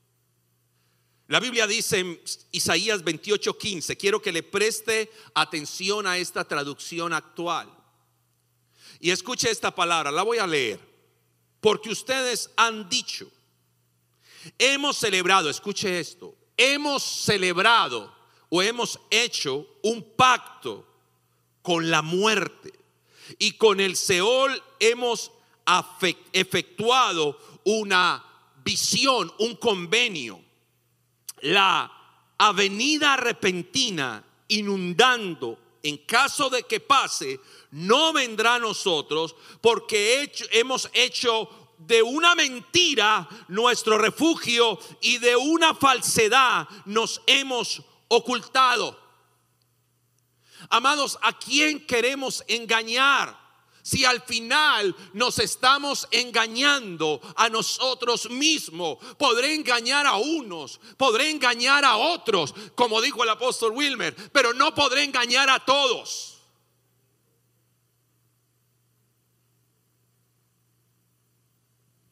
[1.29, 7.73] La Biblia dice en Isaías 28:15, quiero que le preste atención a esta traducción actual.
[8.99, 10.81] Y escuche esta palabra, la voy a leer.
[11.61, 13.31] Porque ustedes han dicho,
[14.59, 18.15] Hemos celebrado, escuche esto, hemos celebrado
[18.49, 20.87] o hemos hecho un pacto
[21.63, 22.73] con la muerte
[23.39, 25.31] y con el Seol hemos
[26.33, 28.25] efectuado una
[28.65, 30.41] visión, un convenio.
[31.43, 31.91] La
[32.39, 37.41] avenida repentina inundando, en caso de que pase,
[37.71, 45.75] no vendrá a nosotros porque hemos hecho de una mentira nuestro refugio y de una
[45.75, 49.10] falsedad nos hemos ocultado.
[50.69, 53.39] Amados, ¿a quién queremos engañar?
[53.83, 61.85] Si al final nos estamos engañando a nosotros mismos, podré engañar a unos, podré engañar
[61.85, 66.40] a otros, como dijo el apóstol Wilmer, pero no podré engañar a todos.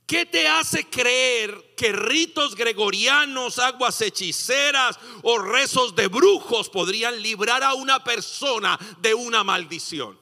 [0.09, 7.63] ¿Qué te hace creer que ritos gregorianos, aguas hechiceras o rezos de brujos podrían librar
[7.63, 10.19] a una persona de una maldición?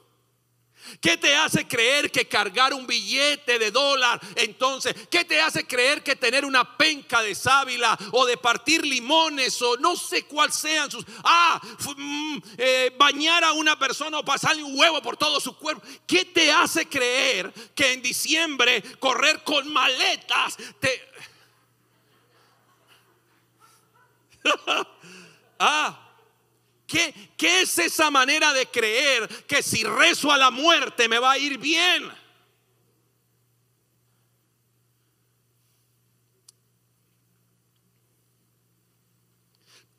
[1.01, 4.19] ¿Qué te hace creer que cargar un billete de dólar?
[4.35, 9.61] Entonces, ¿qué te hace creer que tener una penca de sábila o de partir limones
[9.61, 11.05] o no sé cuál sean sus...
[11.23, 11.61] Ah,
[11.95, 15.81] mm, eh, bañar a una persona o pasarle un huevo por todo su cuerpo.
[16.05, 21.07] ¿Qué te hace creer que en diciembre correr con maletas te...
[25.59, 26.06] ah,
[26.87, 31.37] ¿Qué, es esa manera de creer que si rezo a la muerte me va a
[31.37, 32.09] ir bien?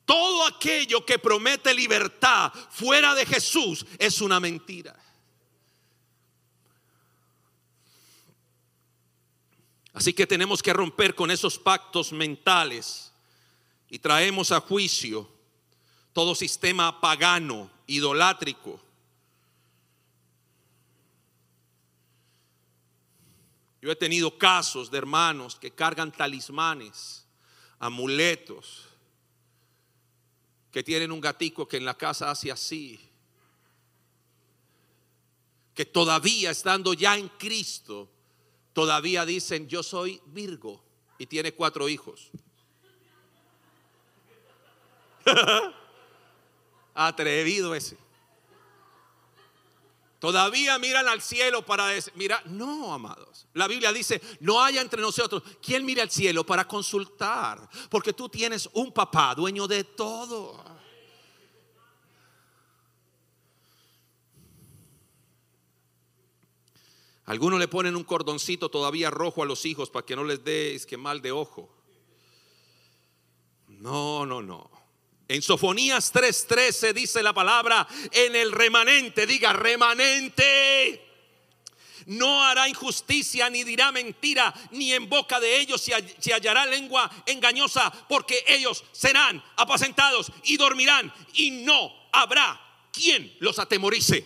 [0.06, 4.96] Todo aquello que promete libertad fuera de Jesús es una mentira.
[9.92, 13.12] Así que tenemos que romper con esos pactos mentales
[13.90, 15.37] y traemos a juicio
[16.12, 18.80] todo sistema pagano, idolátrico.
[23.80, 27.24] Yo he tenido casos de hermanos que cargan talismanes,
[27.78, 28.88] amuletos,
[30.72, 33.00] que tienen un gatico que en la casa hace así,
[35.74, 38.10] que todavía estando ya en Cristo,
[38.72, 40.82] todavía dicen yo soy Virgo
[41.18, 42.30] y tiene cuatro hijos.
[47.00, 47.96] Atrevido ese.
[50.18, 53.46] Todavía miran al cielo para decir, mira, no, amados.
[53.54, 58.28] La Biblia dice, no haya entre nosotros quien mire al cielo para consultar, porque tú
[58.28, 60.64] tienes un papá dueño de todo.
[67.26, 70.80] Algunos le ponen un cordoncito todavía rojo a los hijos para que no les dé
[70.88, 71.70] que mal de ojo.
[73.68, 74.77] No, no, no.
[75.28, 81.04] En Sofonías 3:13 dice la palabra en el remanente, diga remanente.
[82.06, 87.92] No hará injusticia ni dirá mentira, ni en boca de ellos se hallará lengua engañosa,
[88.08, 92.58] porque ellos serán apacentados y dormirán, y no habrá
[92.90, 94.24] quien los atemorice.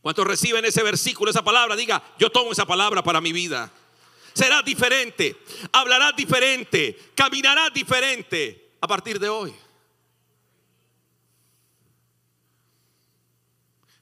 [0.00, 1.74] ¿Cuántos reciben ese versículo, esa palabra?
[1.74, 3.72] Diga, yo tomo esa palabra para mi vida.
[4.32, 5.36] Será diferente,
[5.72, 9.54] hablarás diferente, caminarás diferente a partir de hoy.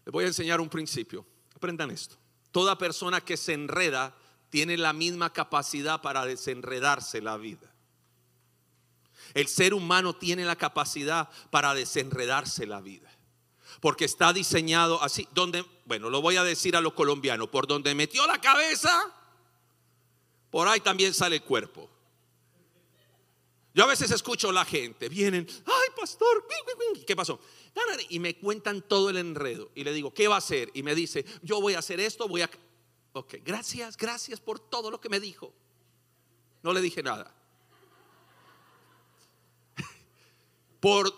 [0.04, 1.26] Les voy a enseñar un principio.
[1.54, 2.16] Aprendan esto.
[2.52, 4.14] Toda persona que se enreda
[4.48, 7.70] tiene la misma capacidad para desenredarse la vida.
[9.34, 13.10] El ser humano tiene la capacidad para desenredarse la vida.
[13.80, 17.94] Porque está diseñado así, donde, bueno, lo voy a decir a los colombianos, por donde
[17.94, 18.90] metió la cabeza,
[20.50, 21.90] por ahí también sale el cuerpo.
[23.78, 26.44] Yo a veces escucho a la gente, vienen, ay pastor,
[27.06, 27.38] ¿qué pasó?
[28.08, 29.70] Y me cuentan todo el enredo.
[29.76, 30.68] Y le digo, ¿qué va a hacer?
[30.74, 32.50] Y me dice, yo voy a hacer esto, voy a...
[33.12, 35.54] Ok, gracias, gracias por todo lo que me dijo.
[36.64, 37.32] No le dije nada.
[40.80, 41.14] Por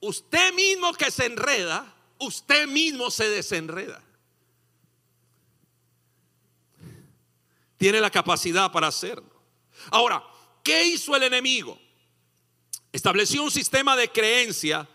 [0.00, 4.02] usted mismo que se enreda, usted mismo se desenreda.
[7.76, 9.30] Tiene la capacidad para hacerlo.
[9.92, 10.24] Ahora,
[10.66, 11.78] ¿qué hizo el enemigo?
[12.90, 14.88] Estableció un sistema de creencia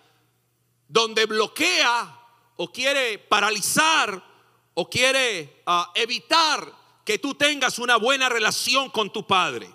[0.86, 2.20] donde bloquea
[2.58, 4.22] o quiere paralizar
[4.74, 6.70] o quiere ah, evitar
[7.06, 9.74] que tú tengas una buena relación con tu padre.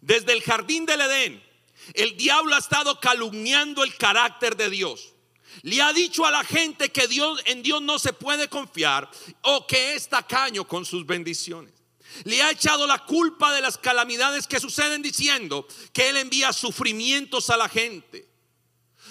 [0.00, 1.44] Desde el jardín del Edén,
[1.92, 5.12] el diablo ha estado calumniando el carácter de Dios.
[5.60, 9.10] Le ha dicho a la gente que Dios en Dios no se puede confiar
[9.42, 11.77] o que es tacaño con sus bendiciones.
[12.24, 17.50] Le ha echado la culpa de las calamidades que suceden diciendo que él envía sufrimientos
[17.50, 18.28] a la gente.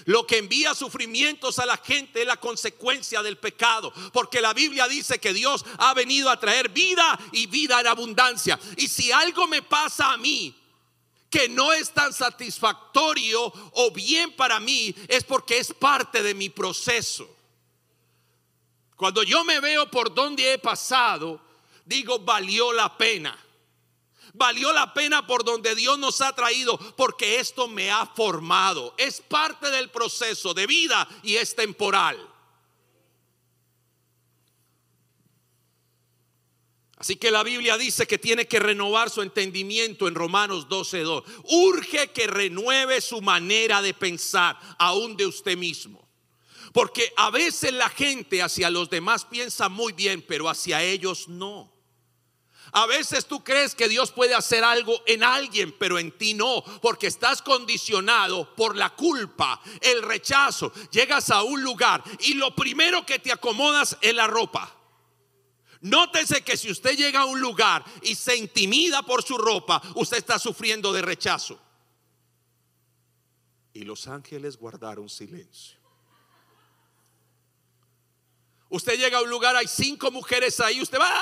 [0.06, 3.92] Lo que envía sufrimientos a la gente es la consecuencia del pecado.
[4.14, 8.60] Porque la Biblia dice que Dios ha venido a traer vida y vida en abundancia.
[8.78, 10.56] Y si algo me pasa a mí
[11.30, 16.50] que no es tan satisfactorio o bien para mí, es porque es parte de mi
[16.50, 17.30] proceso.
[18.96, 21.40] Cuando yo me veo por donde he pasado,
[21.88, 23.38] digo, valió la pena.
[24.34, 28.94] Valió la pena por donde Dios nos ha traído porque esto me ha formado.
[28.98, 32.18] Es parte del proceso de vida y es temporal.
[36.98, 41.24] Así que la Biblia dice que tiene que renovar su entendimiento en Romanos 12.2.
[41.44, 46.08] Urge que renueve su manera de pensar, aún de usted mismo.
[46.74, 51.77] Porque a veces la gente hacia los demás piensa muy bien, pero hacia ellos no.
[52.74, 56.64] A veces tú crees que Dios puede hacer algo en alguien, pero en ti no,
[56.82, 60.72] porque estás condicionado por la culpa, el rechazo.
[60.92, 64.74] Llegas a un lugar y lo primero que te acomodas es la ropa.
[65.82, 70.18] Nótese que si usted llega a un lugar y se intimida por su ropa, usted
[70.18, 71.60] está sufriendo de rechazo.
[73.74, 75.78] Y los ángeles guardaron silencio.
[78.70, 81.14] Usted llega a un lugar, hay cinco mujeres ahí, usted va,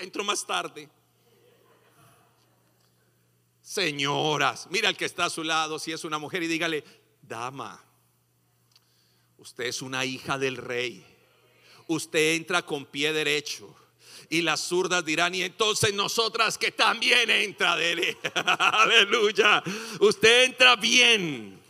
[0.00, 0.88] entro más tarde.
[3.62, 6.82] Señoras, mira al que está a su lado, si es una mujer, y dígale,
[7.22, 7.80] dama,
[9.38, 11.06] usted es una hija del rey.
[11.86, 13.76] Usted entra con pie derecho.
[14.28, 17.74] Y las zurdas dirán, y entonces nosotras que también entra.
[18.34, 19.62] Aleluya.
[20.00, 21.60] Usted entra bien.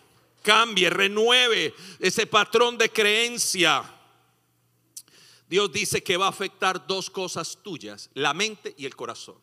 [0.42, 3.99] Cambie, renueve ese patrón de creencia
[5.50, 9.34] Dios dice que va a afectar dos cosas tuyas, la mente y el corazón.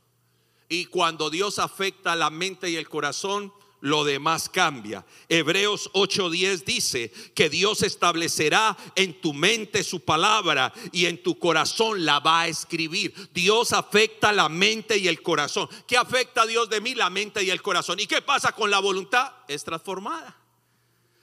[0.70, 3.51] Y cuando Dios afecta la mente y el corazón,
[3.82, 5.05] lo demás cambia.
[5.28, 12.05] Hebreos 8:10 dice que Dios establecerá en tu mente su palabra y en tu corazón
[12.05, 13.14] la va a escribir.
[13.34, 15.68] Dios afecta la mente y el corazón.
[15.86, 16.95] ¿Qué afecta a Dios de mí?
[16.95, 17.99] La mente y el corazón.
[17.99, 19.34] ¿Y qué pasa con la voluntad?
[19.49, 20.38] Es transformada.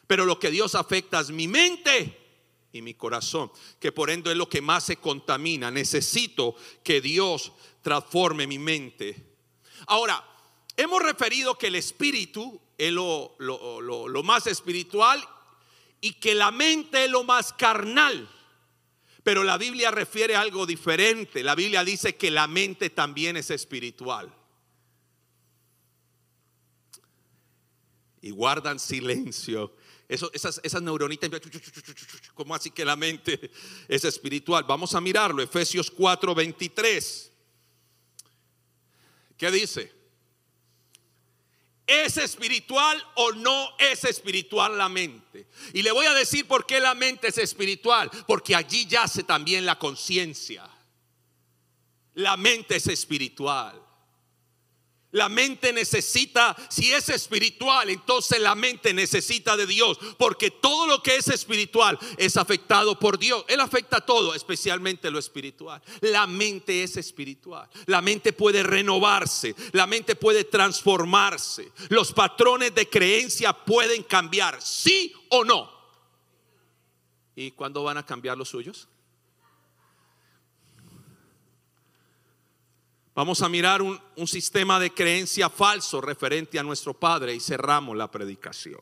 [0.07, 2.24] Pero lo que Dios afecta es mi mente
[2.75, 5.71] y mi corazón, que por ende es lo que más se contamina.
[5.71, 7.53] Necesito que Dios
[7.83, 9.37] transforme mi mente.
[9.87, 10.23] Ahora,
[10.77, 15.25] hemos referido que el espíritu es lo, lo, más espiritual
[16.01, 18.29] y que la mente es lo más carnal.
[19.23, 21.45] Pero la Biblia refiere a algo diferente.
[21.45, 24.35] La Biblia dice que la mente también es espiritual.
[28.21, 29.77] Y guardan silencio
[30.33, 31.31] esas, esas neuronitas,
[32.35, 33.51] como así que la mente
[33.89, 34.65] es espiritual?
[34.65, 37.33] Vamos a mirarlo, Efesios 4, 23.
[39.37, 39.93] ¿Qué dice?
[41.87, 45.49] ¿Es espiritual o no es espiritual la mente?
[45.75, 48.11] Y le voy a decir por qué la mente es espiritual.
[48.27, 50.69] Porque allí yace también la conciencia.
[52.15, 53.84] La mente es espiritual.
[55.15, 61.05] La mente necesita, si es espiritual, entonces la mente necesita de Dios, porque todo lo
[61.05, 63.45] que es espiritual es afectado por Dios.
[63.47, 65.81] Él afecta todo, especialmente lo espiritual.
[66.01, 67.71] La mente es espiritual.
[67.87, 71.71] La mente puede renovarse, la mente puede transformarse.
[71.91, 75.71] Los patrones de creencia pueden cambiar, sí o no.
[77.37, 78.89] ¿Y cuándo van a cambiar los suyos?
[83.15, 87.97] Vamos a mirar un, un sistema de creencia falso referente a nuestro Padre y cerramos
[87.97, 88.81] la predicación.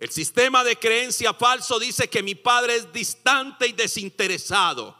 [0.00, 4.96] El sistema de creencia falso dice que mi Padre es distante y desinteresado.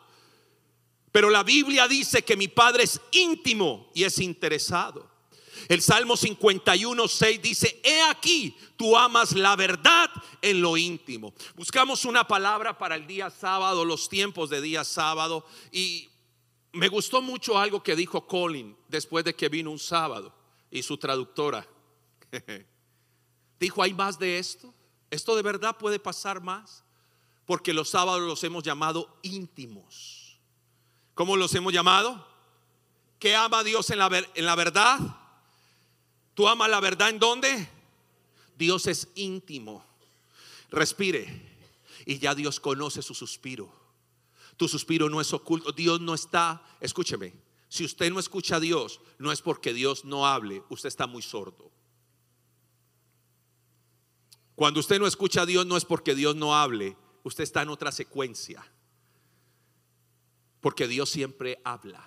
[1.11, 5.11] Pero la Biblia dice que mi Padre es íntimo y es interesado.
[5.69, 10.11] El Salmo 51, 6 dice, he aquí, tú amas la verdad
[10.43, 11.33] en lo íntimo.
[11.55, 15.47] Buscamos una palabra para el día sábado, los tiempos de día sábado.
[15.73, 16.10] Y
[16.73, 20.35] me gustó mucho algo que dijo Colin después de que vino un sábado
[20.71, 21.66] y su traductora.
[23.61, 24.73] dijo, ¿hay más de esto?
[25.11, 26.85] ¿Esto de verdad puede pasar más?
[27.45, 30.39] Porque los sábados los hemos llamado íntimos.
[31.14, 32.27] ¿Cómo los hemos llamado?
[33.18, 34.99] ¿Qué ama Dios en la, en la verdad?
[36.35, 37.68] ¿Tú amas la verdad en dónde?
[38.57, 39.85] Dios es íntimo.
[40.71, 41.49] Respire.
[42.07, 43.80] Y ya Dios conoce su suspiro.
[44.61, 45.73] Tu suspiro no es oculto.
[45.73, 47.33] Dios no está, escúcheme,
[47.67, 51.23] si usted no escucha a Dios, no es porque Dios no hable, usted está muy
[51.23, 51.73] sordo.
[54.55, 57.71] Cuando usted no escucha a Dios, no es porque Dios no hable, usted está en
[57.71, 58.63] otra secuencia.
[60.61, 62.05] Porque Dios siempre habla.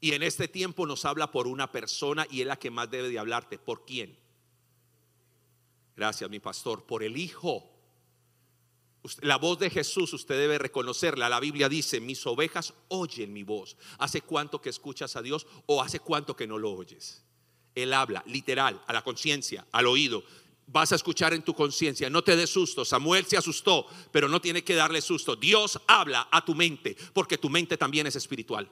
[0.00, 3.10] Y en este tiempo nos habla por una persona y es la que más debe
[3.10, 3.60] de hablarte.
[3.60, 4.18] ¿Por quién?
[5.94, 6.84] Gracias, mi pastor.
[6.84, 7.71] Por el Hijo.
[9.20, 11.28] La voz de Jesús usted debe reconocerla.
[11.28, 13.76] La Biblia dice, mis ovejas oyen mi voz.
[13.98, 17.24] ¿Hace cuánto que escuchas a Dios o hace cuánto que no lo oyes?
[17.74, 20.22] Él habla, literal, a la conciencia, al oído
[20.72, 22.08] vas a escuchar en tu conciencia.
[22.08, 22.84] No te des susto.
[22.84, 25.36] Samuel se asustó, pero no tiene que darle susto.
[25.36, 28.70] Dios habla a tu mente, porque tu mente también es espiritual.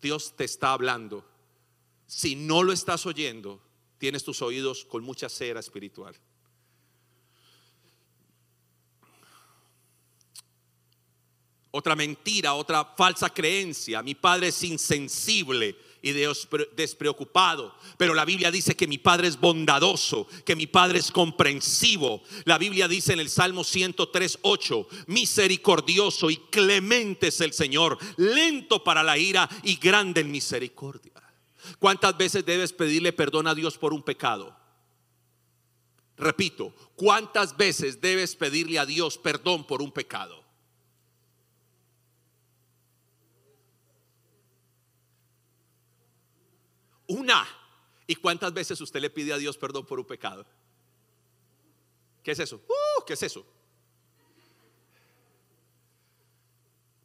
[0.00, 1.24] Dios te está hablando.
[2.06, 3.60] Si no lo estás oyendo,
[3.98, 6.16] tienes tus oídos con mucha cera espiritual.
[11.70, 14.02] Otra mentira, otra falsa creencia.
[14.02, 17.74] Mi padre es insensible y despreocupado.
[17.96, 22.22] Pero la Biblia dice que mi Padre es bondadoso, que mi Padre es comprensivo.
[22.44, 28.82] La Biblia dice en el Salmo 103, 8, misericordioso y clemente es el Señor, lento
[28.84, 31.12] para la ira y grande en misericordia.
[31.78, 34.56] ¿Cuántas veces debes pedirle perdón a Dios por un pecado?
[36.16, 40.47] Repito, ¿cuántas veces debes pedirle a Dios perdón por un pecado?
[47.08, 47.46] Una.
[48.06, 50.46] ¿Y cuántas veces usted le pide a Dios perdón por un pecado?
[52.22, 52.62] ¿Qué es eso?
[52.68, 53.44] Uh, ¿Qué es eso?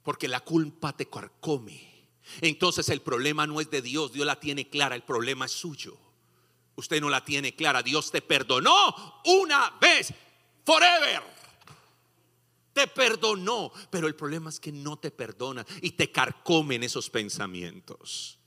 [0.04, 1.92] Porque la culpa te carcome.
[2.42, 5.98] Entonces el problema no es de Dios, Dios la tiene clara, el problema es suyo.
[6.76, 10.14] Usted no la tiene clara, Dios te perdonó una vez,
[10.66, 11.22] forever.
[12.74, 18.40] Te perdonó, pero el problema es que no te perdona y te carcomen esos pensamientos.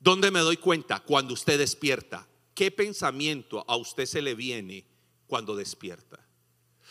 [0.00, 1.00] ¿Dónde me doy cuenta?
[1.00, 2.26] Cuando usted despierta.
[2.54, 4.86] ¿Qué pensamiento a usted se le viene
[5.26, 6.26] cuando despierta?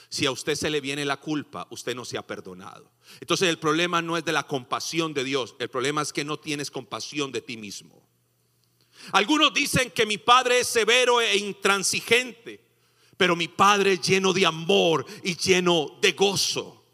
[0.09, 2.91] Si a usted se le viene la culpa, usted no se ha perdonado.
[3.19, 6.37] Entonces el problema no es de la compasión de Dios, el problema es que no
[6.37, 8.07] tienes compasión de ti mismo.
[9.11, 12.63] Algunos dicen que mi padre es severo e intransigente,
[13.17, 16.85] pero mi padre es lleno de amor y lleno de gozo.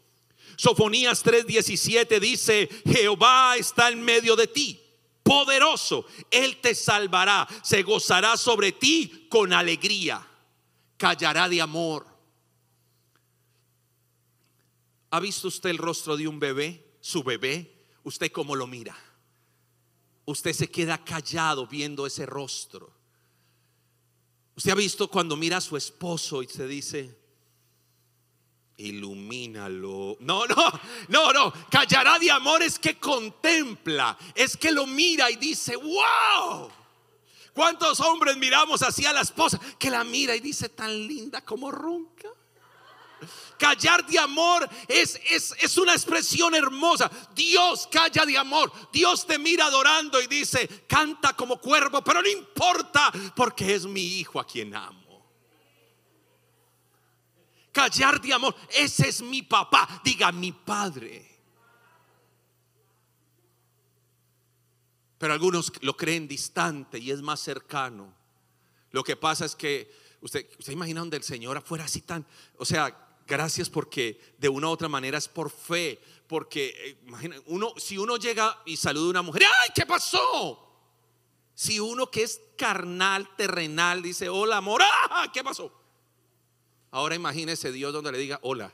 [0.56, 4.85] Sofonías 3:17 dice, Jehová está en medio de ti
[5.26, 6.06] poderoso.
[6.30, 10.24] Él te salvará, se gozará sobre ti con alegría,
[10.96, 12.06] callará de amor.
[15.10, 17.74] ¿Ha visto usted el rostro de un bebé, su bebé?
[18.04, 18.96] ¿Usted cómo lo mira?
[20.26, 22.92] Usted se queda callado viendo ese rostro.
[24.54, 27.18] Usted ha visto cuando mira a su esposo y se dice,
[28.78, 30.16] ilumínalo.
[30.20, 31.52] No, no, no, no.
[31.70, 36.70] Callará de amor es que contempla, es que lo mira y dice, wow.
[37.52, 41.70] ¿Cuántos hombres miramos así a la esposa que la mira y dice tan linda como
[41.70, 42.28] ronca?
[43.58, 47.10] Callar de amor es, es, es, una expresión hermosa.
[47.34, 48.70] Dios calla de amor.
[48.92, 54.02] Dios te mira adorando y dice, canta como cuervo, pero no importa porque es mi
[54.02, 55.05] hijo a quien amo
[57.76, 58.56] callar de amor.
[58.70, 60.00] Ese es mi papá.
[60.02, 61.30] Diga mi padre.
[65.18, 68.14] Pero algunos lo creen distante y es más cercano.
[68.92, 72.64] Lo que pasa es que usted, usted imagina donde el Señor afuera así tan, o
[72.64, 72.96] sea,
[73.26, 77.98] gracias porque de una u otra manera es por fe, porque eh, imagina, uno, si
[77.98, 80.62] uno llega y saluda a una mujer, ¡ay, qué pasó!
[81.54, 85.85] Si uno que es carnal, terrenal, dice, hola amor, ¡ah, qué pasó!
[86.96, 88.72] Ahora imagínese Dios donde le diga hola.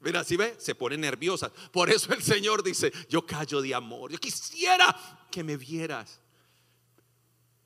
[0.00, 1.48] Mira, si ve, se pone nerviosa.
[1.70, 4.10] Por eso el Señor dice, yo callo de amor.
[4.10, 6.18] Yo quisiera que me vieras,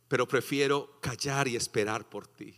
[0.06, 2.54] pero prefiero callar y esperar por ti.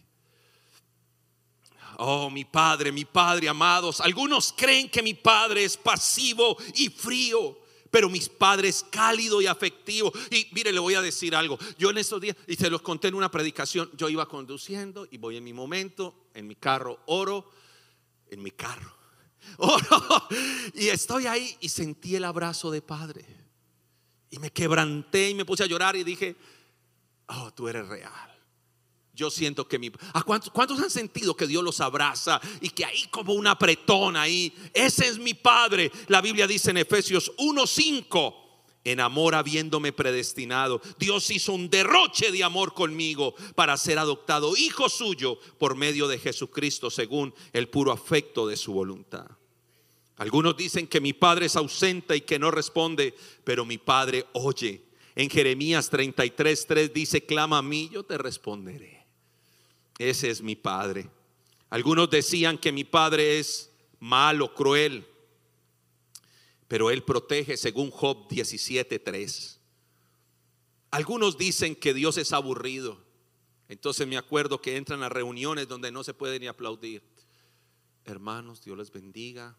[1.98, 4.00] Oh, mi Padre, mi Padre, amados.
[4.00, 7.56] Algunos creen que mi Padre es pasivo y frío,
[7.90, 10.12] pero mis padres cálido y afectivo.
[10.30, 11.58] Y mire, le voy a decir algo.
[11.78, 15.18] Yo en estos días, y se los conté en una predicación, yo iba conduciendo y
[15.18, 17.50] voy en mi momento, en mi carro, oro,
[18.30, 19.00] en mi carro
[20.74, 23.24] y estoy ahí y sentí el abrazo de padre.
[24.30, 26.36] Y me quebranté y me puse a llorar y dije,
[27.28, 28.29] oh, tú eres real.
[29.20, 29.92] Yo siento que mi...
[30.14, 34.50] ¿A cuántos, han sentido que Dios los abraza y que ahí como una apretón ahí?
[34.72, 35.92] Ese es mi Padre.
[36.08, 38.34] La Biblia dice en Efesios 1.5
[38.82, 40.80] en amor habiéndome predestinado.
[40.98, 46.18] Dios hizo un derroche de amor conmigo para ser adoptado hijo suyo por medio de
[46.18, 49.26] Jesucristo según el puro afecto de su voluntad.
[50.16, 53.14] Algunos dicen que mi padre es ausente y que no responde,
[53.44, 54.82] pero mi padre oye.
[55.14, 58.99] En Jeremías 33:3 dice, clama a mí, yo te responderé.
[60.00, 61.10] Ese es mi padre.
[61.68, 65.06] Algunos decían que mi padre es malo, cruel,
[66.68, 69.58] pero Él protege según Job 17.3.
[70.90, 72.98] Algunos dicen que Dios es aburrido.
[73.68, 77.02] Entonces me acuerdo que entran a reuniones donde no se puede ni aplaudir.
[78.06, 79.54] Hermanos, Dios les bendiga.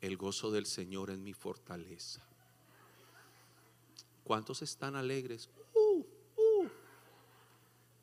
[0.00, 2.20] El gozo del Señor es mi fortaleza.
[4.24, 5.48] ¿Cuántos están alegres?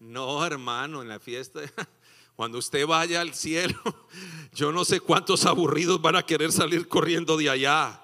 [0.01, 1.61] No, hermano, en la fiesta
[2.35, 3.79] Cuando usted vaya al cielo,
[4.51, 8.01] yo no sé cuántos aburridos van a querer salir corriendo de allá.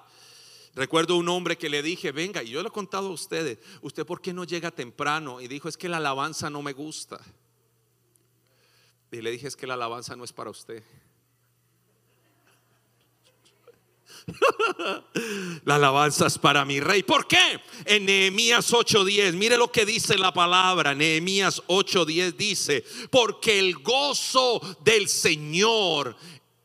[0.76, 4.06] Recuerdo un hombre que le dije, venga, y yo le he contado a ustedes, ¿usted
[4.06, 5.42] por qué no llega temprano?
[5.42, 7.20] Y dijo, es que la alabanza no me gusta.
[9.12, 10.84] Y le dije, es que la alabanza no es para usted.
[15.66, 17.04] la alabanza es para mi rey.
[17.04, 17.62] ¿Por qué?
[17.86, 20.94] En Nehemías 8:10, mire lo que dice la palabra.
[20.94, 26.16] Nehemías 8:10 dice, porque el gozo del Señor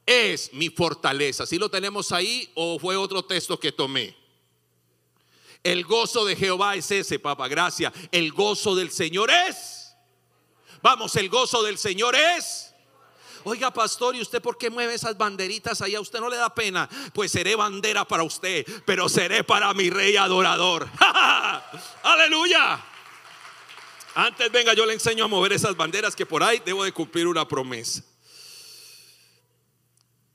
[0.05, 1.47] es mi fortaleza.
[1.47, 4.17] Si lo tenemos ahí o fue otro texto que tomé?
[5.63, 7.93] El gozo de Jehová es ese, papá, gracias.
[8.11, 9.95] El gozo del Señor es.
[10.83, 12.72] Vamos, el gozo del Señor es
[13.45, 15.95] Oiga, pastor, ¿y usted por qué mueve esas banderitas ahí?
[15.95, 16.89] ¿A usted no le da pena?
[17.13, 20.89] Pues seré bandera para usted, pero seré para mi rey adorador.
[22.03, 22.85] Aleluya.
[24.15, 27.27] Antes venga, yo le enseño a mover esas banderas que por ahí debo de cumplir
[27.27, 28.03] una promesa.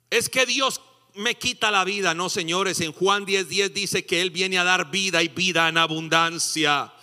[0.10, 0.82] Es que Dios
[1.14, 2.80] me quita la vida, no señores.
[2.82, 6.94] En Juan 10:10 10 dice que Él viene a dar vida y vida en abundancia.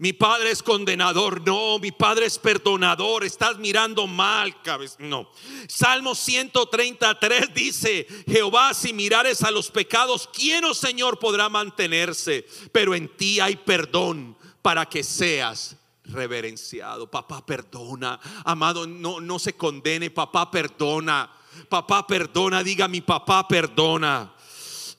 [0.00, 4.94] Mi padre es condenador, no, mi padre es perdonador, estás mirando mal, cabeza.
[5.00, 5.28] No.
[5.66, 12.46] Salmo 133 dice, Jehová, si mirares a los pecados, ¿quién, oh Señor, podrá mantenerse?
[12.70, 17.10] Pero en ti hay perdón para que seas reverenciado.
[17.10, 18.20] Papá, perdona.
[18.44, 21.28] Amado, no, no se condene, papá, perdona.
[21.68, 24.32] Papá, perdona, diga mi papá, perdona.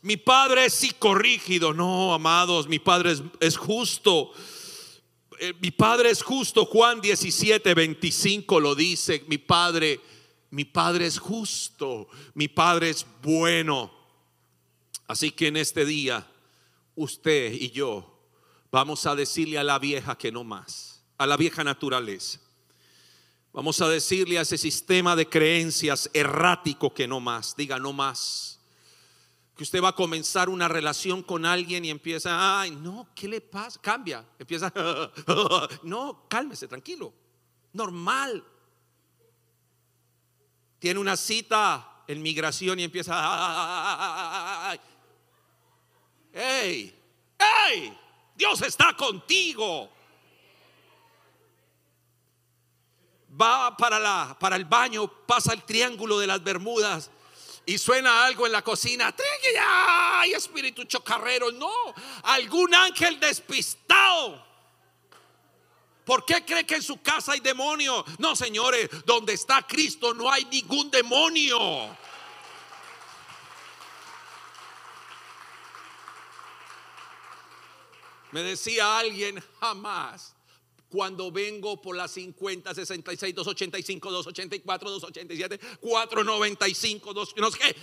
[0.01, 4.33] Mi padre es psicorrígido, no, amados, mi padre es, es justo
[5.59, 9.99] mi padre es justo, Juan 17, 25 lo dice, mi padre,
[10.51, 13.91] mi padre es justo, mi padre es bueno.
[15.07, 16.27] Así que en este día,
[16.95, 18.19] usted y yo
[18.71, 22.39] vamos a decirle a la vieja que no más, a la vieja naturaleza.
[23.51, 28.48] Vamos a decirle a ese sistema de creencias errático que no más, diga no más
[29.59, 33.41] que usted va a comenzar una relación con alguien y empieza, ay, no, ¿qué le
[33.41, 33.77] pasa?
[33.81, 34.71] Cambia, empieza,
[35.83, 37.13] no, cálmese, tranquilo,
[37.73, 38.41] normal.
[40.79, 44.71] Tiene una cita en migración y empieza,
[46.31, 46.97] hey,
[47.37, 47.97] hey,
[48.35, 49.89] Dios está contigo.
[53.29, 57.11] Va para, la, para el baño, pasa el triángulo de las Bermudas
[57.69, 59.13] y suena algo en la cocina,
[59.59, 61.51] ¡ay, espíritu chocarrero!
[61.51, 61.93] No,
[62.23, 64.43] algún ángel despistado.
[66.03, 68.03] ¿Por qué cree que en su casa hay demonio?
[68.17, 71.95] No, señores, donde está Cristo no hay ningún demonio.
[78.31, 80.33] Me decía alguien, jamás
[80.89, 87.75] cuando vengo por las 50, 66, 285, 284, 287, 495, 2, no sé qué.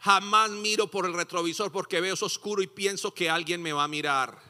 [0.00, 3.88] Jamás miro por el retrovisor porque veo oscuro y pienso que alguien me va a
[3.88, 4.48] mirar.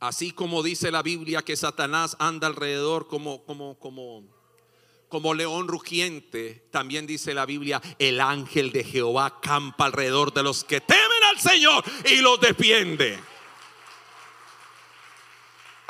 [0.00, 4.24] Así como dice la Biblia que Satanás anda alrededor como, como, como,
[5.08, 10.64] como león rugiente, también dice la Biblia, el ángel de Jehová campa alrededor de los
[10.64, 13.18] que temen al Señor y los defiende.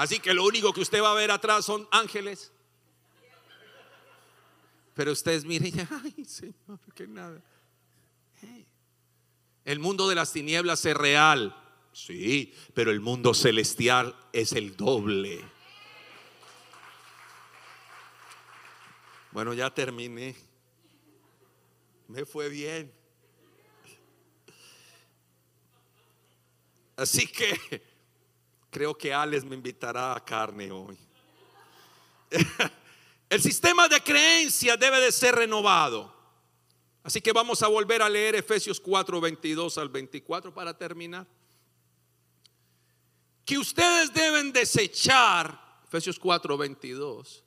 [0.00, 2.50] Así que lo único que usted va a ver atrás son ángeles.
[4.94, 7.42] Pero ustedes miren, ay Señor, que nada.
[9.62, 11.54] El mundo de las tinieblas es real,
[11.92, 15.44] sí, pero el mundo celestial es el doble.
[19.32, 20.34] Bueno, ya terminé.
[22.08, 22.90] Me fue bien.
[26.96, 27.89] Así que
[28.70, 30.96] creo que Alex me invitará a carne hoy.
[33.28, 36.20] El sistema de creencia debe de ser renovado.
[37.02, 41.26] Así que vamos a volver a leer Efesios 4, 22 al 24 para terminar.
[43.44, 47.44] Que ustedes deben desechar, Efesios 4, 22,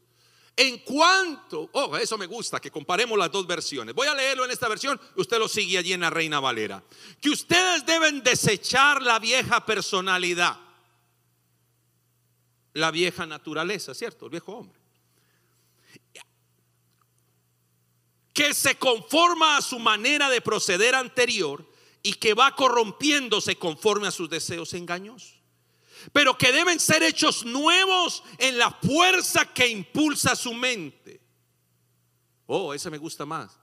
[0.55, 3.95] en cuanto, oh, eso me gusta, que comparemos las dos versiones.
[3.95, 6.83] Voy a leerlo en esta versión, usted lo sigue allí en la Reina Valera.
[7.19, 10.59] Que ustedes deben desechar la vieja personalidad,
[12.73, 14.25] la vieja naturaleza, ¿cierto?
[14.25, 14.79] El viejo hombre.
[18.33, 21.69] Que se conforma a su manera de proceder anterior
[22.01, 25.43] y que va corrompiéndose conforme a sus deseos engañosos
[26.11, 31.21] pero que deben ser hechos nuevos en la fuerza que impulsa su mente.
[32.45, 33.57] Oh, ese me gusta más.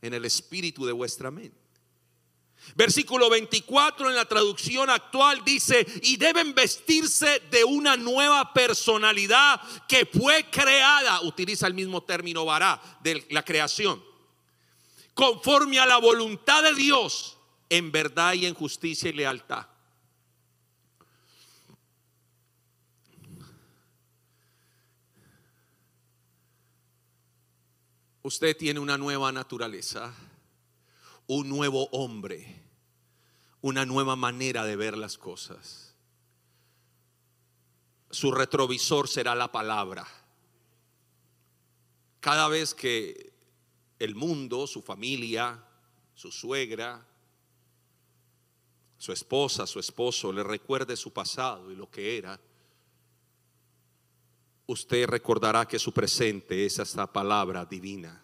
[0.00, 1.65] En el espíritu de vuestra mente.
[2.74, 10.06] Versículo 24 en la traducción actual dice, y deben vestirse de una nueva personalidad que
[10.06, 14.02] fue creada, utiliza el mismo término vará de la creación,
[15.14, 17.38] conforme a la voluntad de Dios
[17.68, 19.66] en verdad y en justicia y lealtad.
[28.22, 30.12] Usted tiene una nueva naturaleza,
[31.26, 32.62] un nuevo hombre,
[33.60, 35.94] una nueva manera de ver las cosas.
[38.10, 40.06] Su retrovisor será la palabra.
[42.20, 43.32] Cada vez que
[43.98, 45.62] el mundo, su familia,
[46.14, 47.06] su suegra,
[48.98, 52.40] su esposa, su esposo le recuerde su pasado y lo que era,
[54.66, 58.22] usted recordará que su presente es esta palabra divina.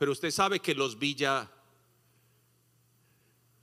[0.00, 1.46] Pero usted sabe que los villa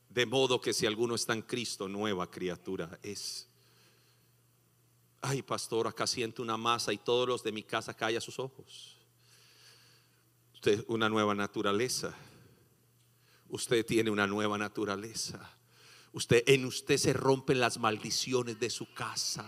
[0.08, 3.50] de modo que si alguno está en Cristo, nueva criatura es.
[5.20, 9.00] Ay, pastor, acá siento una masa y todos los de mi casa callan sus ojos.
[10.54, 12.14] Usted una nueva naturaleza.
[13.50, 15.40] Usted tiene una nueva naturaleza.
[16.14, 19.44] Usted en usted se rompen las maldiciones de su casa.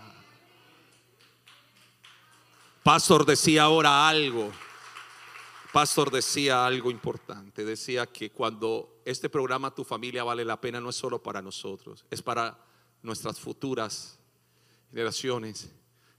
[2.82, 4.50] Pastor decía ahora algo.
[5.72, 7.64] Pastor decía algo importante.
[7.64, 12.04] Decía que cuando este programa Tu familia vale la pena no es solo para nosotros,
[12.10, 12.58] es para
[13.02, 14.18] nuestras futuras
[14.90, 15.70] generaciones.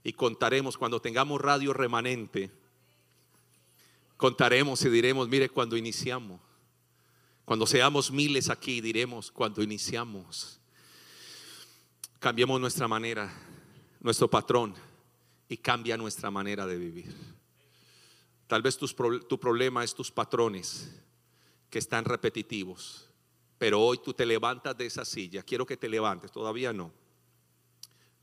[0.02, 2.50] Y contaremos cuando tengamos radio remanente.
[4.16, 6.40] Contaremos y diremos, mire, cuando iniciamos.
[7.44, 10.60] Cuando seamos miles aquí, diremos, cuando iniciamos.
[12.18, 13.32] Cambiemos nuestra manera,
[14.00, 14.74] nuestro patrón
[15.48, 17.41] y cambia nuestra manera de vivir.
[18.52, 20.94] Tal vez tu problema es tus patrones
[21.70, 23.08] que están repetitivos,
[23.56, 26.92] pero hoy tú te levantas de esa silla, quiero que te levantes, todavía no,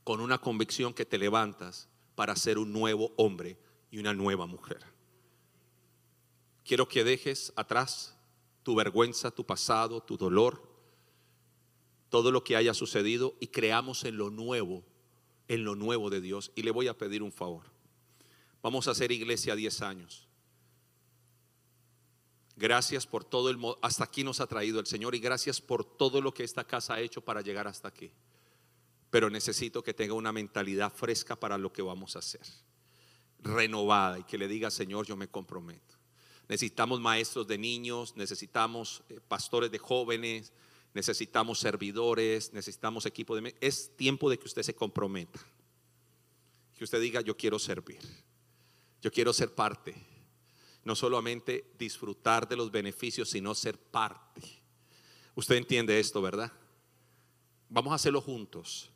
[0.04, 3.58] con una convicción que te levantas para ser un nuevo hombre
[3.90, 4.84] y una nueva mujer.
[6.64, 8.16] Quiero que dejes atrás
[8.62, 10.62] tu vergüenza, tu pasado, tu dolor,
[12.08, 14.84] todo lo que haya sucedido y creamos en lo nuevo
[15.48, 16.52] en lo nuevo de Dios.
[16.54, 17.79] Y le voy a pedir un favor.
[18.62, 20.28] Vamos a hacer iglesia 10 años.
[22.60, 26.20] Gracias por todo el hasta aquí nos ha traído el Señor y gracias por todo
[26.20, 28.10] lo que esta casa ha hecho para llegar hasta aquí.
[29.08, 32.46] Pero necesito que tenga una mentalidad fresca para lo que vamos a hacer.
[33.38, 35.94] Renovada y que le diga, Señor, yo me comprometo.
[36.48, 40.52] Necesitamos maestros de niños, necesitamos eh, pastores de jóvenes,
[40.92, 43.56] necesitamos servidores, necesitamos equipo de...
[43.62, 45.40] Es tiempo de que usted se comprometa.
[46.76, 48.00] Que usted diga, yo quiero servir.
[49.02, 49.94] Yo quiero ser parte.
[50.84, 54.42] No solamente disfrutar de los beneficios, sino ser parte.
[55.34, 56.52] Usted entiende esto, ¿verdad?
[57.68, 58.90] Vamos a hacerlo juntos.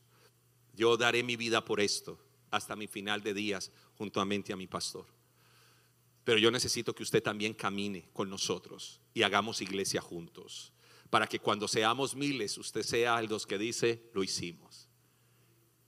[0.75, 2.19] Yo daré mi vida por esto
[2.51, 5.07] hasta mi final de días juntamente a mi pastor.
[6.25, 10.73] Pero yo necesito que usted también camine con nosotros y hagamos iglesia juntos
[11.11, 14.89] para que cuando seamos miles usted sea el dos que dice, lo hicimos.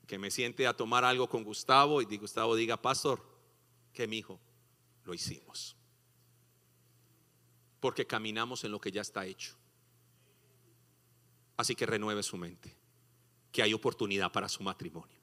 [0.06, 3.35] Que me siente a tomar algo con Gustavo y Gustavo diga, pastor,
[3.96, 4.38] ¿Qué, mi hijo?
[5.04, 5.74] Lo hicimos.
[7.80, 9.56] Porque caminamos en lo que ya está hecho.
[11.56, 12.76] Así que renueve su mente,
[13.50, 15.18] que hay oportunidad para su matrimonio.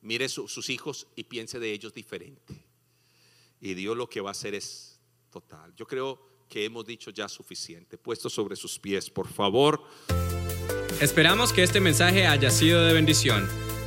[0.00, 2.64] Mire sus hijos y piense de ellos diferente.
[3.60, 5.74] Y Dios lo que va a hacer es total.
[5.74, 7.98] Yo creo que hemos dicho ya suficiente.
[7.98, 9.82] Puesto sobre sus pies, por favor.
[11.00, 13.48] Esperamos que este mensaje haya sido de bendición.